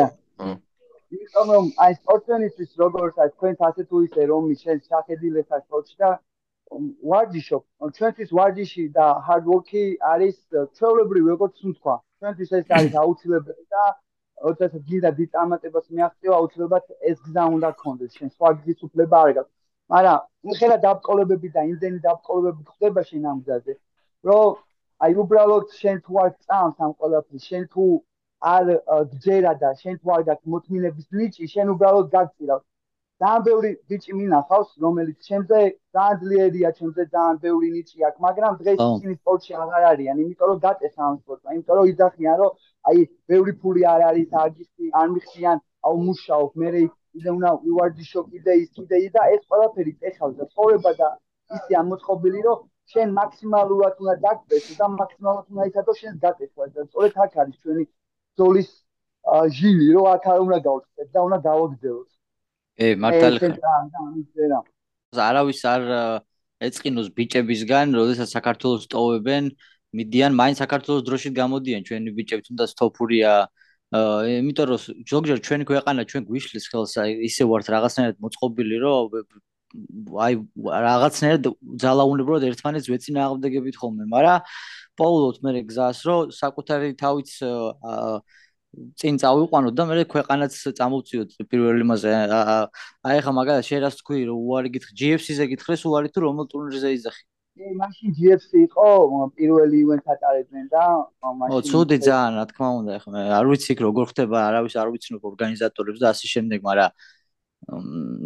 იმიტომ 1.15 1.51
რომ 1.55 1.67
აი 1.85 1.97
სპორტენისთვის 2.01 2.71
როგორც 2.85 3.19
აი 3.25 3.31
თქვენ 3.35 3.55
ასე 3.69 3.83
თუ 3.89 3.97
ისე 4.07 4.23
რომ 4.31 4.49
შენ 4.63 4.79
შეხედილე 4.89 5.45
ხარ 5.49 5.61
სპორტში 5.67 5.97
და 6.05 6.11
ვარჯიშო 7.11 7.59
ჩვენთვის 7.97 8.31
ვარჯიში 8.39 8.85
და 8.97 9.07
hard 9.27 9.45
work-ი 9.53 9.85
არის 10.13 10.37
ჩვეულებრივი 10.77 11.29
როგორც 11.35 11.55
თქვა 11.79 11.95
ჩვენთვის 12.21 12.51
ეს 12.59 12.67
არის 12.77 12.95
აუცილებელი 13.03 13.65
და 13.75 13.85
როდესაც 14.47 14.83
გინდა 14.89 15.11
დიდ 15.19 15.31
ამატებას 15.45 15.87
მიაღწიო 15.95 16.33
აუცილებლად 16.39 16.85
ეს 17.11 17.19
გზა 17.27 17.45
უნდა 17.57 17.71
გქონდეს 17.79 18.17
შენ 18.19 18.29
სხვა 18.37 18.49
გზის 18.59 18.81
უფლება 18.87 19.17
არ 19.25 19.31
გაქვს 19.37 19.53
მაგრამ 19.93 20.57
ხელა 20.61 20.79
დაბკოლებები 20.87 21.49
და 21.57 21.63
იმდენი 21.73 21.99
დაბკოლებები 22.09 22.63
ხდება 22.73 23.01
შენ 23.11 23.23
ამ 23.33 23.39
გზაზე 23.45 23.75
რომ 24.29 24.49
აი 25.05 25.13
უბრალოდ 25.23 25.67
შენ 25.81 25.97
თუ 26.05 26.13
არ 26.25 26.33
წამს 26.45 26.77
ამ 26.85 26.93
ყველაფერს 26.99 27.45
შენ 27.51 27.65
თუ 27.73 27.85
არ 28.53 28.71
გჯერა 29.13 29.53
და 29.63 29.71
შენ 29.83 29.99
თუ 30.01 30.15
არ 30.17 30.23
გაქვს 30.29 30.51
მოთმინების 30.55 31.07
ნიჭი 31.19 31.51
შენ 31.55 31.75
უბრალოდ 31.75 32.09
გაგწირავ 32.17 32.61
ძალიან 33.23 33.43
ბევრი 33.47 33.71
ბიჭი 33.91 34.13
მინახავს 34.21 34.71
რომელიც 34.85 35.19
ჩემზე 35.29 35.61
ძალიან 35.97 36.19
ძლიერია 36.23 36.71
ჩემზე 36.79 37.03
ძალიან 37.15 37.37
ბევრი 37.45 37.69
ნიჭი 37.77 38.05
აქვს 38.09 38.25
მაგრამ 38.27 38.59
დღეს 38.61 38.79
ისინი 38.87 39.15
სპორტში 39.21 39.53
აღარ 39.63 39.87
არიან 39.93 40.21
იმიტომ 40.25 40.51
რომ 40.51 40.59
გაწესა 40.67 41.01
ამ 41.09 41.17
სპორტს 41.23 41.55
იმიტომ 41.55 41.79
რომ 41.79 41.91
იძახიან 41.93 42.37
რომ 42.43 42.51
აი 42.91 43.07
ბევრი 43.33 43.53
ფული 43.63 43.83
არ 43.95 44.01
არის 44.11 44.37
აგისტი 44.45 44.93
არ 45.01 45.09
მიხსიან 45.15 45.65
აუ 45.87 45.97
მუშაობ 46.09 46.51
მე 46.61 46.69
კიდე 47.15 47.31
უნდა 47.39 47.51
ვივარჯიშო 47.65 48.21
კიდე 48.31 48.53
ის 48.63 48.71
კიდე 48.77 48.97
და 49.17 49.23
ეს 49.35 49.43
ყველაფერი 49.51 49.93
წეხავს 50.01 50.39
და 50.39 50.45
ცხოვრება 50.53 50.93
და 51.01 51.09
ისე 51.57 51.73
ამოწყობილი 51.83 52.41
რომ 52.47 52.63
შენ 52.93 53.13
მაქსიმალურად 53.19 54.01
უნდა 54.03 54.15
დაგწეს 54.25 54.67
და 54.81 54.87
მაქსიმალურად 55.01 55.47
უნდა 55.55 55.67
იცადო 55.71 55.93
შენ 56.01 56.15
გაწესვა 56.25 56.65
და 56.75 56.87
სწორედ 56.89 57.21
აქ 57.25 57.37
არის 57.45 57.57
ჩვენი 57.63 57.85
ზოლის 58.39 58.71
ჟილი 59.57 59.87
რომ 59.97 60.07
აქ 60.15 60.25
არ 60.33 60.39
უნდა 60.47 60.59
გავწეს 60.69 61.09
და 61.15 61.21
უნდა 61.29 61.39
გავაგზავნოს 61.49 62.11
ე 62.85 62.87
მართალია 63.03 64.59
არავის 65.29 65.61
არ 65.75 65.83
ეწყინოს 66.69 67.09
ბიჭებისგან 67.19 67.95
როდესაც 67.99 68.29
საქართველოს 68.37 68.85
ტოვებენ 68.95 69.45
მიდიან 69.95 70.33
მაინც 70.35 70.57
საქართველოს 70.63 71.03
დროშით 71.07 71.35
გამოდიან. 71.39 71.81
ჩვენი 71.89 72.11
ბიჭები 72.19 72.43
თუნდაც 72.49 72.71
თოფურია 72.81 73.33
იმიტომ 73.95 74.67
რომ 74.71 74.81
ზოგჯერ 75.11 75.39
ჩვენი 75.47 75.65
ქვეყანა 75.71 76.03
ჩვენ 76.11 76.23
გვიშლის 76.27 76.65
ხელს 76.71 76.95
ისე 77.29 77.45
ვართ 77.47 77.67
რაღაცნაირად 77.75 78.17
მოწყობილი 78.25 78.77
რომ 78.83 79.05
აი 80.27 80.35
რაღაცნაირად 80.87 81.45
ძალაუნებრად 81.83 82.43
ერთმანეთს 82.51 82.91
ვეცინააღმდეგებით 82.91 83.77
ხოლმე 83.79 84.05
მაგრამ 84.15 84.39
პოულოთ 85.01 85.37
მე 85.45 85.63
გზას 85.71 85.99
რომ 86.09 86.33
საკუთარი 86.35 86.95
თავიც 87.01 87.31
წინ 88.99 89.19
წავიყვანოთ 89.23 89.75
და 89.79 89.85
მე 89.91 90.05
ქვეყანაც 90.15 90.57
წამოვწიოთ 90.79 91.31
პირველ 91.51 91.85
იმაზე 91.85 92.15
აი 93.07 93.19
ხა 93.27 93.33
მაგალითად 93.39 93.69
შეიძლება 93.71 93.99
თქვი 94.01 94.25
რომ 94.31 94.39
უარი 94.51 94.75
გითხრ 94.75 94.91
GFC-ზე 94.99 95.45
გითხრეს 95.55 95.87
უარი 95.87 96.11
თუ 96.11 96.27
რომელ 96.27 96.51
ტურნირზე 96.51 96.91
იძახი 96.99 97.25
ე 97.55 97.71
მაშინ 97.79 98.15
GFC 98.19 98.51
იყო 98.67 98.87
პირველი 99.39 99.77
ივენთ 99.85 100.07
ატარებდნენ 100.15 100.67
და 100.75 100.85
მაშინ 101.23 101.55
ო 101.55 101.59
ცუდი 101.71 101.99
ძალიან 102.03 102.33
რა 102.41 102.45
თქმა 102.51 102.69
უნდა 102.83 102.95
ხა 103.05 103.27
არ 103.39 103.47
ვიცი 103.51 103.73
როგორ 103.87 104.05
ხდება 104.11 104.39
არავის 104.51 104.75
არ 104.75 104.89
ვიცნობ 104.91 105.23
ორგანიზატორებს 105.31 106.03
და 106.03 106.11
ასე 106.11 106.27
შემდეგ 106.35 106.67
მაგრამ 106.67 106.91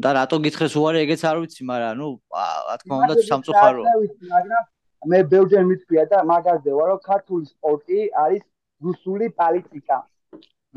და 0.02 0.10
რატო 0.16 0.38
გითხრეს 0.42 0.74
უარი 0.74 1.04
ეგეც 1.06 1.22
არ 1.30 1.36
ვიცი, 1.44 1.62
მაგრამ 1.70 1.94
ნუ 2.00 2.08
რა 2.34 2.76
თქმა 2.82 2.94
უნდა 3.02 3.14
სამწუხარო. 3.28 3.82
მაგრამ 3.86 4.64
მე 5.06 5.18
ბევრჯერ 5.32 5.64
მithქვია 5.70 6.04
და 6.12 6.18
მაგაზე 6.30 6.70
ვარ, 6.78 6.88
რომ 6.92 7.00
ქართული 7.10 7.46
სპორტი 7.46 7.98
არის 8.24 8.42
რუსული 8.82 9.26
პოლიტიკა. 9.40 9.98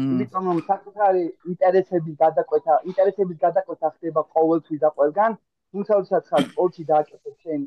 იმიტომ 0.02 0.44
რომ 0.50 0.60
საკუთარი 0.68 1.24
ინტერესების 1.52 2.16
გადაკვეთა, 2.24 2.74
ინტერესების 2.90 3.38
გადაკვეთა 3.46 3.88
ხდება 3.96 4.22
ყოველთვის 4.36 4.80
და 4.84 4.90
ყველგან, 4.98 5.32
თუმცა 5.72 5.92
როდესაც 5.98 6.24
ხარ 6.32 6.44
სპორტში 6.52 6.84
დააკეთებ 6.92 7.36
შენ 7.44 7.62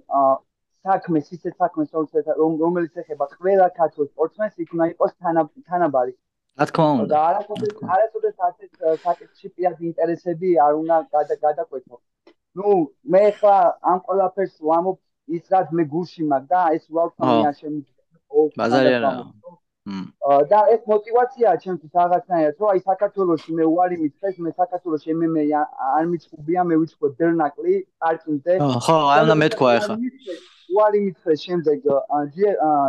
საქმეს, 0.84 1.26
ისე 1.36 1.50
საქმეს, 1.60 1.88
რომელიც 2.64 2.94
ეხება 3.02 3.26
ყველა 3.34 3.68
ქართულ 3.78 4.06
სპორტსმენს, 4.12 4.54
იქ 4.64 4.74
უნდა 4.74 4.86
იყოს 4.94 5.12
თანაბარი. 5.68 6.14
რა 6.58 6.64
თქმა 6.70 6.88
უნდა. 6.94 7.06
და 7.12 7.18
არასოდეს 7.28 7.74
არასოდეს 7.94 8.36
ასეთ 8.48 8.72
საკითხში 9.04 9.48
პირადი 9.54 9.82
ინტერესები 9.90 10.50
არ 10.64 10.72
უნდა 10.80 10.96
გადაკვეთო. 11.46 11.96
ნუ 12.58 12.70
მე 13.12 13.24
ხა 13.38 13.56
ამ 13.90 13.98
ყველაფერს 14.06 14.54
ვამობ 14.68 14.98
ის 15.28 15.44
რაც 15.52 15.68
მე 15.76 15.84
გულში 15.94 16.22
მაქვს 16.30 16.48
და 16.52 16.60
ეს 16.76 16.84
ვალფამია 16.94 17.52
შემიძლია 17.60 18.02
ბაზარიანა. 18.58 19.12
და 20.50 20.58
ეს 20.74 20.82
мотиваციაა 20.88 21.56
ჩემთვის 21.64 21.92
რაღაცნაირად 22.00 22.54
რომ 22.60 22.68
აი 22.72 22.80
საქართველოსში 22.88 23.52
მე 23.58 23.64
უარი 23.68 23.96
მიწეს 24.02 24.36
მე 24.44 24.50
საქართველოსში 24.60 25.10
MMA 25.18 25.44
არ 25.96 26.04
მიწუბია 26.12 26.62
მე 26.68 26.74
ვიცხო 26.80 27.06
დერნაკლი 27.20 27.74
პარკინგზე 28.00 28.52
ხო 28.86 28.96
აი 29.12 29.20
უნდა 29.24 29.36
მეთქვა 29.42 29.68
ახლა. 29.78 29.94
უარი 30.74 30.98
მიწეს 31.04 31.38
შემდეგ 31.46 31.78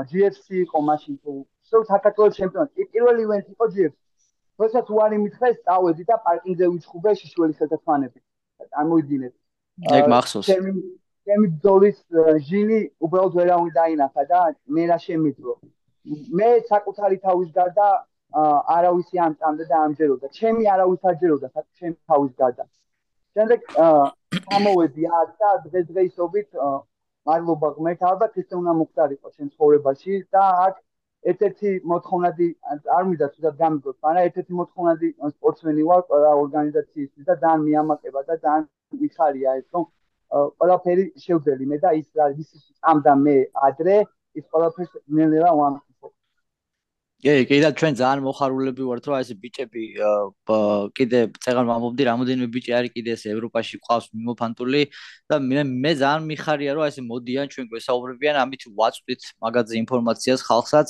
GFC 0.09 0.45
იყო 0.65 0.77
მაშინ 0.89 1.13
თუ 1.19 1.31
საქართველოს 1.91 2.35
ჩემპიონატი. 2.39 2.79
პირველი 2.93 3.21
ივენთი 3.27 3.51
იყო 3.55 3.65
GFC 3.75 3.95
როდესაც 4.59 4.87
უარი 4.95 5.17
მითხეს, 5.19 5.57
წავედი 5.67 6.03
და 6.09 6.15
პარკინგზე 6.25 6.65
ვიჩხუბე 6.73 7.11
შიშველი 7.19 7.53
ხელთათმანები. 7.59 8.19
წარმოიდგინეთ. 8.71 9.33
ეგ 9.99 10.05
მახსოვს. 10.13 10.47
ჩემი 11.25 11.47
ბძოლის 11.57 11.97
ჟინი 12.47 12.79
უბრალოდ 13.05 13.33
ვერავინ 13.39 13.71
დაინახა 13.77 14.23
და 14.31 14.41
მე 14.77 14.83
რა 14.91 14.97
შემიძლო. 15.05 15.53
მე 16.37 16.49
საკუთარი 16.71 17.17
თავის 17.25 17.49
გარდა 17.57 17.87
არავისი 18.77 19.15
ამ 19.25 19.33
წამდე 19.39 19.65
და 19.71 19.75
ამჯეროდა. 19.85 20.27
ჩემი 20.37 20.63
არავის 20.73 21.01
აჯეროდა 21.11 21.47
ჩემი 21.79 21.95
თავის 22.09 22.33
გარდა. 22.41 22.65
შემდეგ 23.35 23.61
ამოვედი 24.57 25.03
აქ 25.19 25.29
და 25.41 25.49
დღესდღეობით 25.65 26.49
მადლობა 27.29 27.69
ღმერთს 27.77 28.05
ალბათ 28.09 28.37
ეს 28.41 28.49
უნდა 28.59 28.73
მოხდარიყო 28.81 29.29
ჩემ 29.35 29.49
ცხოვრებაში 29.55 30.13
და 30.35 30.43
აქ 30.65 30.75
ერთ-ერთი 31.31 31.69
მოთხოვნადი 31.91 32.47
არ 32.95 33.03
მინდა 33.09 33.27
თუნდაც 33.33 33.55
გამიგოთ, 33.61 33.95
მაგრამ 34.05 34.27
ერთ-ერთი 34.29 34.53
მოთხოვნადი 34.61 35.07
სპორტსმენი 35.35 35.83
ვარ 35.89 36.01
ყველა 36.09 36.31
ორგანიზაციისთვის 36.43 37.25
და 37.29 37.35
ძალიან 37.43 37.61
მიამაყება 37.67 38.21
და 38.29 38.35
ძალიან 38.45 38.65
მიხარია 39.01 39.55
ეს 39.61 39.67
რომ 39.73 39.85
ყველაფერი 40.31 41.05
შევძელი 41.21 41.65
მე 41.71 41.77
და 41.83 41.93
ის 41.99 42.07
ის 42.41 42.49
წამდა 42.81 43.13
მე 43.25 43.35
ადრე 43.67 43.97
ის 44.35 44.45
ყველაფერს 44.51 44.91
ნელ-ნელა 45.07 45.51
ვამხო. 45.59 46.09
კი, 47.25 47.33
კი 47.49 47.57
და 47.63 47.69
ჩვენ 47.79 47.93
ძალიან 47.99 48.19
მოხარულები 48.25 48.83
ვართ 48.85 49.05
რომ 49.09 49.15
ეს 49.23 49.29
ბიჭები 49.41 49.83
კიდე 50.97 51.19
წეგან 51.45 51.65
მომობდი 51.71 52.03
რამოდენიმე 52.11 52.47
ბიჭი 52.53 52.71
არის 52.77 52.91
კიდე 52.95 53.11
ეს 53.15 53.23
ევროპაში 53.33 53.75
ყავს 53.87 54.05
მიმოფანტული 54.13 54.81
და 55.31 55.35
მე 55.49 55.63
მე 55.63 55.91
ძალიან 56.01 56.23
მიხარია 56.31 56.71
რომ 56.75 56.85
ეს 56.89 56.97
მოდიან 57.11 57.45
ჩვენ 57.53 57.65
გვესაუბრებიან 57.71 58.35
ამით 58.43 58.61
ვაწვდით 58.77 59.21
მაგაზე 59.41 59.73
ინფორმაციას 59.83 60.41
ხალხსაც 60.49 60.87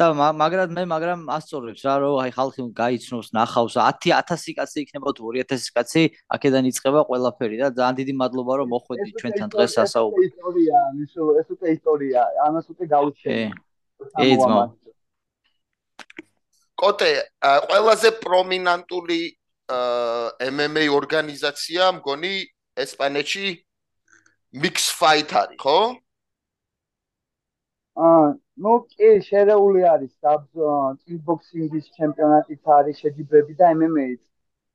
და 0.00 0.06
მაგრამ 0.16 0.72
მე 0.76 0.84
მაგრამ 0.88 1.20
ასწორებს 1.36 1.82
რა 1.84 1.94
რომ 2.00 2.14
აი 2.24 2.30
ხალხი 2.32 2.62
გაიცნობს 2.80 3.28
ნახავს. 3.36 3.74
10000 4.00 4.54
კაცი 4.56 4.78
იქნება 4.84 5.12
თუ 5.12 5.22
2000 5.36 5.76
კაცი 5.76 6.02
აქედან 6.36 6.64
იწყება 6.72 7.00
ყველაფერი 7.10 7.56
და 7.60 7.68
ძალიან 7.76 7.94
დიდი 8.00 8.14
მადლობა 8.20 8.52
რომ 8.60 8.68
მოხვედი 8.74 9.10
ჩვენთან 9.20 9.48
დღეს 9.54 9.74
ასაუბრეთ 9.84 10.24
ეს 10.24 10.32
ისტორია 10.32 10.76
ეს 11.40 11.48
უკვე 11.54 11.68
ისტორია. 11.76 12.20
ამას 12.48 12.66
უკვე 12.72 12.84
გავუჩენ 12.94 13.32
ე 14.24 14.28
ძმა 14.40 14.64
კოტე 16.80 17.12
ყველაზე 17.68 18.10
პრომინანტული 18.24 19.20
MMA 20.48 20.84
ორგანიზაცია 20.96 21.82
მგონი 22.00 22.34
ესპანეთში 22.84 23.48
mix 24.64 24.88
fight 24.98 25.30
არის 25.40 25.60
ხო? 25.60 25.78
აა 28.00 28.28
ნუ 28.64 28.72
კი 28.92 29.10
შერეული 29.26 29.84
არის 29.90 30.10
საბ 30.24 30.42
კიკბოქსინგის 31.04 31.86
ჩემპიონატიც 31.98 32.72
არის 32.78 32.98
შეჯიბრები 33.04 33.54
და 33.60 33.70
MMA-ც. 33.76 34.20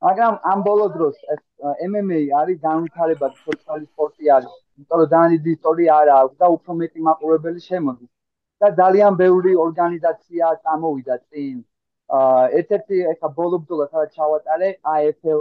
მაგრამ 0.05 0.39
ამ 0.51 0.63
ბოლო 0.67 0.87
დროს 0.95 1.19
ეს 1.35 1.43
MMA 1.89 2.21
არის 2.41 2.57
განვითარებადი 2.65 3.37
სოციალური 3.49 3.85
სპორტი 3.91 4.31
არის. 4.37 4.55
იმიტომ 4.77 4.99
რომ 5.01 5.11
ძალიან 5.13 5.31
დიდი 5.35 5.51
ისტორია 5.57 5.99
არა 6.01 6.15
აქვს 6.23 6.35
და 6.41 6.47
უფრო 6.57 6.77
მეტი 6.81 7.05
მაყურებელი 7.09 7.65
შემოდის. 7.69 8.11
და 8.63 8.67
ძალიან 8.81 9.15
ბევრი 9.21 9.53
ორგანიზაცია 9.67 10.51
წამოვიდა 10.65 11.15
წინ. 11.29 11.55
აა 12.17 12.43
ერთ-ერთი 12.59 12.97
ეხა 13.11 13.29
ბოლო 13.37 13.57
ბრძოლა 13.61 13.85
სადაც 13.93 14.11
ჩავატარე, 14.17 14.69
AFL 14.95 15.39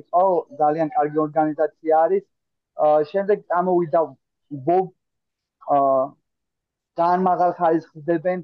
იყო 0.00 0.24
ძალიან 0.60 0.88
კარგი 0.96 1.18
ორგანიზაცია 1.26 1.98
არის. 2.04 2.24
აა 2.86 3.02
შემდეგ 3.10 3.44
წამოვიდა 3.52 4.00
ბობ 4.68 4.86
აა 5.76 6.00
ძალიან 7.00 7.22
მაღალ 7.30 7.52
ხარისხს 7.58 8.06
დებენ. 8.10 8.38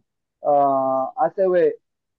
აა 0.44 1.26
ასევე 1.26 1.62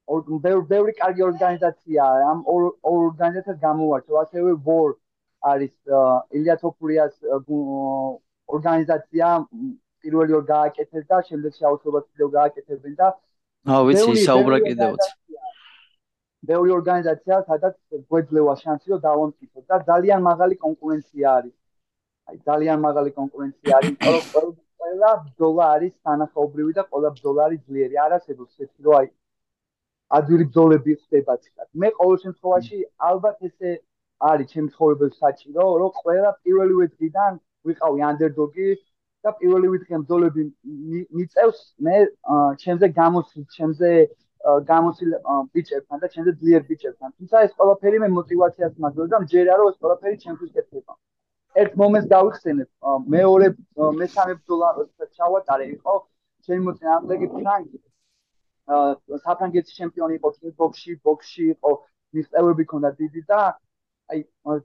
ბევრი 0.07 0.93
კარგი 0.99 1.23
ორგანიზაციაა 1.29 2.29
ამ 2.31 2.39
ორ 2.53 2.63
ორგანიზაციას 2.91 3.59
გამოვარჩევ 3.65 4.15
ასევე 4.21 4.51
ვორ 4.67 4.93
არის 5.51 5.73
ილია 6.37 6.55
თოფურიას 6.61 7.13
ორგანიზაცია 8.55 9.27
პირველი 10.01 10.33
ორ 10.39 10.43
გააკეთეს 10.49 11.05
და 11.09 11.21
შემდეგ 11.29 11.51
შეაუცილებლად 11.59 12.05
კიდევ 12.09 12.29
გააკეთებენ 12.37 12.93
და 13.01 13.07
აუ 13.77 13.85
ვიცი 13.89 14.25
საუბრა 14.25 14.59
კიდევაც 14.67 15.03
ბევრი 16.49 16.71
ორგანიზაცია 16.77 17.41
სადაც 17.49 17.75
გვეძლევა 18.09 18.53
შანსი 18.61 18.93
რომ 18.93 19.01
დავამტკიცოთ 19.07 19.65
და 19.71 19.77
ძალიან 19.89 20.21
მაღალი 20.29 20.55
კონკურენცია 20.65 21.27
არის 21.37 21.55
აი 22.29 22.37
ძალიან 22.49 22.79
მაღალი 22.87 23.11
კონკურენცია 23.19 23.77
არის 23.79 23.97
ყველა 24.05 24.64
ყველა 24.79 25.11
ბრძოლა 25.25 25.65
არის 25.75 25.93
სანახაობრივი 26.05 26.73
და 26.77 26.83
ყველა 26.91 27.09
ბრძოლა 27.15 27.41
არის 27.47 27.61
ძლიერი. 27.67 27.95
არასდროს 28.05 28.51
შეთქი 28.57 28.81
რომ 28.87 28.95
აი 28.99 29.07
ადვილი 30.17 30.45
ბრძოლები 30.49 30.91
ხდება 31.01 31.33
ცოტა. 31.43 31.63
მე 31.81 31.89
ყოველ 31.99 32.17
შემთხვევაში 32.23 32.77
ალბათ 33.09 33.37
ესე 33.49 33.71
არის 34.29 34.47
ჩემ 34.53 34.67
ცხოვრებაში 34.73 35.17
საჭირო, 35.23 35.63
რომ 35.81 35.89
ყველა 36.01 36.29
პირველივე 36.43 36.85
დღიდან 36.95 37.31
ვიყავი 37.67 37.99
ანდერდოგი 38.09 38.69
და 39.23 39.29
პირველივე 39.39 39.77
დღიდან 39.81 40.01
ბრძოლები 40.05 40.41
მიწევს 41.17 41.59
მე 41.85 41.95
ჩემზე 42.63 42.87
გამოსილ, 42.99 43.43
ჩემზე 43.55 43.91
გამოსილ 44.45 45.11
ბიჭებთან 45.53 45.97
და 46.01 46.07
ჩემზე 46.13 46.31
ძლიერ 46.39 46.61
ბიჭებთან. 46.69 47.09
თუმცა 47.17 47.37
ეს 47.45 47.51
ყველაფერი 47.57 47.97
მე 48.03 48.09
мотиваციას 48.19 48.73
მაძლევს 48.85 49.11
და 49.13 49.19
მჯერა 49.25 49.53
რომ 49.59 49.67
ეს 49.71 49.77
ყველაფერი 49.81 50.15
ჩემთვის 50.25 50.51
კეთდება. 50.55 50.93
ერთ 51.63 51.75
მომენტს 51.81 52.07
გავიხსენებ, 52.11 52.69
მეორე 53.15 53.47
მესამე 54.01 54.33
ბრძოლა 54.39 54.69
როცა 54.79 55.05
ჩავატარე 55.17 55.65
იყო 55.75 55.93
ჩემი 56.45 56.61
მოწინააღმდეგე 56.67 57.27
ფრანკი 57.35 57.77
საფრანგეთის 59.25 59.77
ჩემპიონი 59.79 60.17
იყო 60.19 60.29
კიკბოქსში, 60.39 60.97
ბოქსში 61.05 61.43
იყო, 61.53 61.71
მის 62.15 62.27
წევები 62.33 62.65
ქონდა 62.71 62.89
დიდი 62.99 63.21
და 63.29 63.39
აი 64.13 64.19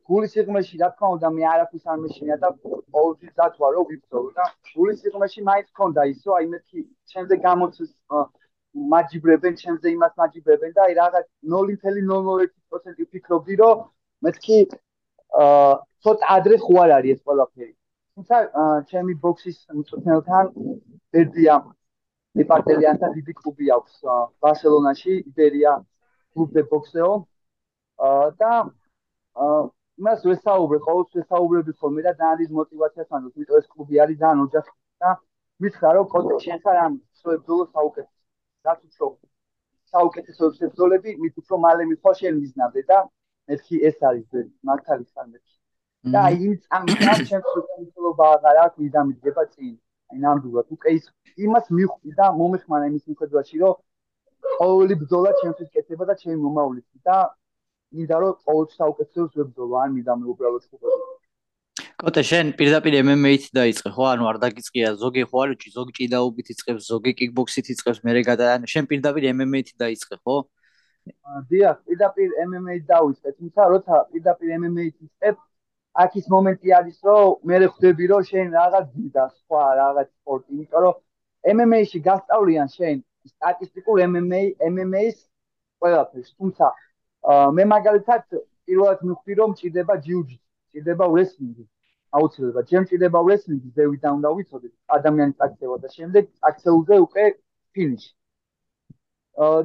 გულის 0.08 0.34
სიღმეში 0.36 0.78
რა 0.80 0.88
თქმა 0.94 1.08
უნდა 1.16 1.28
მე 1.36 1.44
არაფერს 1.50 1.86
არ 1.92 1.98
მეშინია 2.00 2.36
და 2.42 2.48
ყოველთვის 2.60 3.32
დათვა 3.40 3.68
რომ 3.76 3.86
ვიბრძოლო 3.90 4.30
და 4.38 4.44
გულის 4.72 4.98
სიღმეში 5.04 5.44
მაინც 5.48 5.68
ქონდა 5.80 6.02
ისო 6.12 6.34
აი 6.38 6.48
მეთქი 6.54 6.80
ჩემზე 7.12 7.38
გამოცეს 7.46 7.90
მაჯიბრებენ 8.94 9.54
ჩემზე 9.62 9.88
იმას 9.96 10.12
მაჯიბრებენ 10.22 10.74
და 10.76 10.82
აი 10.86 10.94
რაღაც 11.00 11.26
0.01% 11.54 13.00
ვფიქრობდი 13.06 13.54
რომ 13.62 13.86
მეთქი 14.28 14.58
აა 15.44 15.72
ცოტა 16.04 16.26
ადრე 16.36 16.56
ხო 16.64 16.74
არ 16.82 16.90
არის 16.96 17.16
ეს 17.16 17.20
ყველაფერი. 17.26 17.72
თუმცა 18.14 18.36
ჩემი 18.90 19.14
ბოქსის 19.24 19.58
მწვრთნელთან 19.78 20.44
ბერდია 21.12 21.56
მეპარტელიანთან 22.40 23.10
დიდი 23.16 23.32
კლუბი 23.40 23.66
აქვს 23.76 23.94
ბარსელონაში, 24.42 25.12
იბერია 25.30 25.72
კლუბ 26.32 26.48
დე 26.56 26.62
ბოქსეო 26.72 27.12
და 28.40 28.52
მას 30.06 30.20
ვესაუბრე, 30.30 30.78
ყოველთვის 30.86 31.16
ვესაუბრები 31.20 31.72
ხოლმე 31.80 32.00
და 32.06 32.12
ძალიან 32.20 32.38
დიდ 32.42 32.50
мотивაციას 32.60 33.08
მანოს, 33.12 33.34
იმიტომ 33.36 33.60
ეს 33.60 33.66
კლუბი 33.74 34.00
არის 34.04 34.20
ძალიან 34.22 34.44
ოჯახი 34.46 34.72
და 35.04 35.10
მითხრა 35.60 35.90
რომ 35.96 36.06
კოტე 36.14 36.36
შენთან 36.46 36.76
ამ 36.84 36.92
სოებძოლო 37.20 37.64
საუკეთესო. 37.74 38.20
რაც 38.66 38.80
უფრო 38.86 39.08
საუკეთესოებს 39.92 40.58
ებძოლები 40.66 41.16
მით 41.22 41.40
უფრო 41.42 41.58
მალე 41.66 41.86
მიხვალ 41.92 42.14
შენ 42.20 42.34
მიზნამდე 42.42 42.82
და 42.90 42.98
მეთქი 43.50 43.76
ეს 43.88 43.98
არის 44.10 44.28
მაგ 44.70 44.84
თალისთან 44.88 45.26
მეთქი 45.32 45.59
და 46.08 46.22
იმ 46.32 46.52
ამ 46.72 46.84
ჩემს 47.28 47.50
უცხოელობა 47.60 48.26
აღარ 48.34 48.56
აქვს, 48.64 48.76
ვიდამიდგება 48.84 49.44
წინ. 49.52 49.74
აი 50.10 50.18
ნამდვილად 50.24 50.68
უკვე 50.74 50.90
ის 50.96 51.04
იმას 51.44 51.66
მიხვდი 51.76 52.10
და 52.18 52.26
მომეხმარა 52.40 52.86
იმის 52.90 53.04
მიხედვაში, 53.10 53.56
რომ 53.62 53.74
ყოველი 54.60 54.94
ბრძოლა 55.02 55.30
ჩემთვის 55.40 55.68
კეთება 55.74 56.04
და 56.08 56.14
ჩემი 56.22 56.38
მომავლით 56.44 56.86
და 57.06 57.16
მინდა 57.94 58.16
რომ 58.22 58.32
ყოველ 58.46 58.66
საუკეთესოს 58.80 59.30
ვებრძოლო, 59.38 59.74
არ 59.82 59.88
მინდა 59.94 60.12
მე 60.20 60.26
უბრალოდ 60.32 60.64
ხუბები. 60.70 61.10
კოტე 62.00 62.22
შენ 62.30 62.46
პირდაპირ 62.56 62.94
MMA-ით 63.04 63.44
დაიწყე 63.52 63.90
ხო? 63.92 64.04
ანუ 64.08 64.24
არ 64.30 64.36
დაგიწყია 64.44 64.88
ზოგი 65.02 65.24
ხო 65.28 65.36
არის, 65.44 65.74
ზოგი 65.76 65.92
ჭიდაობით 65.98 66.46
იწყებს, 66.54 66.82
ზოგი 66.90 67.12
კიკბოქსით 67.18 67.66
იწყებს, 67.76 68.00
მე 68.04 68.10
რეგადა 68.18 68.44
ანუ 68.56 68.66
შენ 68.72 68.84
პირდაპირ 68.90 69.22
MMA-ით 69.36 69.76
დაიწყე 69.82 70.16
ხო? 70.24 70.36
დიახ, 71.50 71.76
პირდაპირ 71.86 72.28
MMA-ით 72.48 72.84
დავიწყე, 72.88 73.30
თუმცა 73.36 73.62
როცა 73.74 73.94
პირდაპირ 74.12 74.48
MMA-ით 74.60 74.96
იწყებ, 75.06 75.36
აქ 75.98 76.10
ის 76.20 76.26
მომენტი 76.30 76.68
არის, 76.78 76.98
რომ 77.02 77.50
მე 77.50 77.56
ხვდები, 77.66 78.04
რომ 78.10 78.22
შენ 78.30 78.46
რაღაც 78.54 78.84
დიდა 78.94 79.24
სხვა 79.36 79.62
რაღაც 79.82 80.08
სპორტი, 80.10 80.50
იმიტომ 80.54 80.82
რომ 80.86 80.94
MMA-ში 81.54 81.98
გასწავლიან 82.04 82.68
შენ 82.76 83.02
სტატისტიკურ 83.32 83.96
MMA 84.06 84.42
MMA-ის 84.70 85.18
ყველაფერს. 85.80 86.30
თუმცა 86.38 86.66
მე 87.56 87.64
მაგალითად 87.74 88.22
პირველად 88.66 88.98
მივხვდი 89.08 89.34
რომ 89.40 89.50
ჭირდება 89.58 89.94
ჯიუჯიტსუ, 90.06 90.48
ჭირდება 90.72 91.06
wrestling-ი. 91.14 91.64
აუცილებლად, 92.10 92.64
ჩემ 92.70 92.84
ჭირდება 92.90 93.20
wrestling-ი, 93.26 93.68
ზევიდან 93.76 94.12
უნდა 94.18 94.30
ვიცოდე 94.36 94.68
ადამიანის 94.96 95.38
აქცევა 95.46 95.76
და 95.82 95.88
შემდეგ 95.96 96.24
აქცეულზე 96.48 96.96
უკვე 97.06 97.24
ფინიში. 97.74 98.10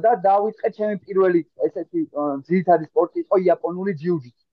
და 0.04 0.10
დავიწყე 0.26 0.68
ჩემი 0.76 0.96
პირველი 1.04 1.40
ესეთი 1.66 2.00
ძირითადი 2.46 2.84
სპორტი 2.90 3.18
იყო 3.24 3.36
იაპონური 3.46 3.92
ჯიუჯიტსუ. 4.00 4.44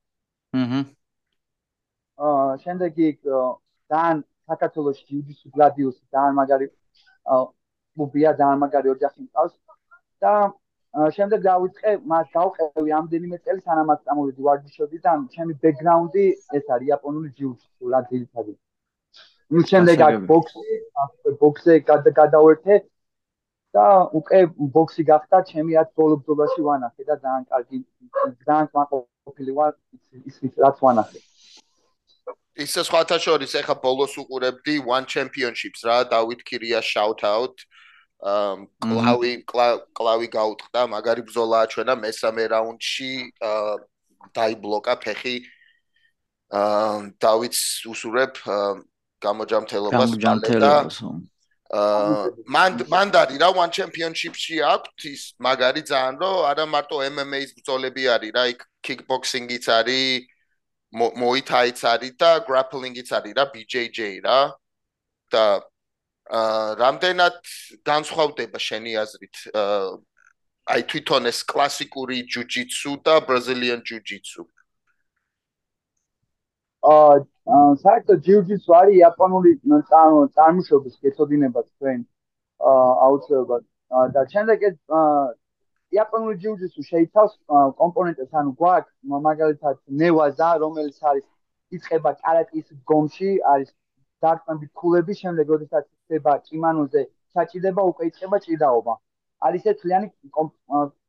აჰა. 0.62 0.80
აა 2.30 2.58
შემდეგ 2.64 3.00
იქ 3.10 3.20
დან 3.94 4.24
საქართველოს 4.52 5.00
ჯიუჯიტსუ 5.08 5.48
გლადიუსი 5.56 6.04
ძალიან 6.16 6.36
მაგარი 6.40 6.68
კლუბია 7.94 8.32
ძალიან 8.40 8.60
მაგარი 8.64 8.94
ოჯახი 8.96 9.20
მყავს 9.28 9.54
და 10.24 10.34
შემდეგ 11.18 11.40
დავიწყე 11.48 11.92
მას 12.12 12.28
გავყევი 12.38 12.92
ამდენიმე 13.00 13.38
წელი 13.46 13.62
სანამ 13.68 13.88
მას 13.92 14.00
წამოვიდი 14.06 14.42
ვარჯიშობდი 14.48 15.00
და 15.06 15.14
ჩემი 15.36 15.54
ბექგრაუნდი 15.64 16.26
ეს 16.60 16.66
არის 16.76 16.88
იაპონური 16.90 17.30
ჯიუ-ჯიტსუ 17.38 17.94
რა 17.94 18.02
ძირითადად. 18.10 18.58
ნუ 19.54 19.62
შემდეგ 19.72 20.04
აქ 20.08 20.16
ბოქსი, 20.30 20.76
ბოქსზე 21.42 21.74
გადავერთე 22.22 22.76
და 23.74 23.86
უკვე 24.20 24.40
ბოქსი 24.78 25.04
გახდა 25.10 25.38
ჩემი 25.50 25.78
ათ 25.82 25.90
ბოლო-ბოლოში 25.98 26.62
ვანახე 26.70 27.04
და 27.10 27.16
ძალიან 27.26 27.44
კარგი 27.52 27.78
ძალიან 28.48 28.68
კმაყოფილი 28.72 29.52
ვარ 29.60 29.72
ის 30.30 30.36
ის 30.48 30.54
რაც 30.66 30.78
ვანახე. 30.86 31.20
ისე 32.54 32.84
სხვათა 32.86 33.18
შორის 33.18 33.56
ეხა 33.62 33.76
ბოლოს 33.82 34.13
უყურებდი 34.22 34.86
one 34.86 35.06
championships 35.10 35.82
რა 35.88 36.04
დავით 36.10 36.44
ქირია 36.46 36.82
shout 36.86 37.24
out 37.26 37.66
კლავი 38.24 39.32
კლავი 39.48 40.28
გაუტყდა 40.32 40.82
მაგარი 40.94 41.24
ბზოლაა 41.28 41.66
ჩვენა 41.74 41.96
მესამე 42.04 42.44
რაუნდში 42.54 43.12
დაიბლოკა 44.38 44.96
ფეხი. 45.04 45.38
დავით 46.54 47.56
უსურებ 47.89 48.34
გამოჯამთელობას 49.26 50.12
და 50.62 50.74
მან 52.54 52.72
მანდარი 52.94 53.39
რა 53.42 53.50
one 53.58 53.74
championship-ში 53.74 54.62
აქვს 54.62 55.06
ის 55.10 55.22
მაგარი 55.42 55.82
ძალიან 55.89 56.16
რომ 56.22 56.36
არა 56.52 56.66
მარტო 56.70 57.00
MMA-ის 57.10 57.58
ბრძოლები 57.58 58.04
არის 58.13 58.32
რა 58.38 58.44
იქ 58.54 58.62
kickboxing-იც 58.86 59.66
არის 59.74 60.30
მოითაიც 60.94 61.80
არის 61.94 62.14
და 62.22 62.32
grappling-იც 62.48 63.10
არის 63.18 63.34
რა 63.38 63.46
BJJ 63.54 64.00
რა. 64.26 64.40
და 65.34 65.46
აა 66.30 66.76
რამდენად 66.80 67.38
განსხვავდება 67.90 68.60
შენი 68.62 68.92
აზრით 69.02 69.36
აი 70.74 70.82
თვითონ 70.92 71.28
ეს 71.32 71.40
კლასიკური 71.52 72.18
ჯუჯიტსუ 72.34 72.94
და 73.08 73.16
ბრაზილიან 73.28 73.82
ჯუჯიტსუ 73.90 74.44
აა 76.94 77.74
საერთოდ 77.84 78.20
ჯუჯიტსუ 78.28 78.72
არის 78.80 78.96
იაპონური 79.02 79.52
წარმოშობის 80.38 80.96
კეთოდინება 81.04 81.62
თქვენ 81.70 82.00
აა 82.72 82.90
აუცილებლად. 83.08 83.64
და 84.14 84.22
შემდეგ 84.34 84.64
ეს 84.70 84.78
იაპონური 85.94 86.40
ჯიუჯიტსუ 86.44 86.84
შეიცავს 86.90 87.34
კომპონენტებს, 87.82 88.34
ანუ 88.42 88.52
გვაქვს 88.62 88.94
მაგალითად 89.28 89.80
ნევაზა, 90.02 90.50
რომელიც 90.64 90.98
არის 91.12 91.26
იწება 91.78 92.12
კარატის 92.24 92.68
გომში, 92.92 93.32
არის 93.54 93.70
დარტყმები 94.26 94.68
ქულები, 94.82 95.14
შემდეგ 95.22 95.54
როდესაც 95.54 95.86
ხდება 95.88 96.34
კიმანოზე 96.50 97.02
ჩაჭიდება, 97.34 97.82
უკვე 97.92 98.10
იწება 98.12 98.38
ჭიდაობა. 98.46 98.94
არის 99.48 99.64
ეს 99.72 99.80
თლიანი 99.82 100.08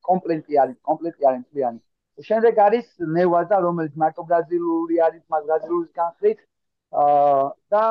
კომპლექტი 0.09 0.55
არის, 0.62 0.77
კომპლექტი 0.88 1.29
არის 1.31 1.44
თლიანი. 1.51 1.81
შემდეგ 2.29 2.59
არის 2.66 2.87
ნევაზა, 3.18 3.57
რომელიც 3.66 3.94
მარტო 4.03 4.23
ბრაზილიური 4.31 4.97
არის, 5.07 5.23
მას 5.31 5.47
ბრაზილურის 5.51 5.92
განხრით. 6.01 6.38
აა 6.94 7.47
და 7.75 7.85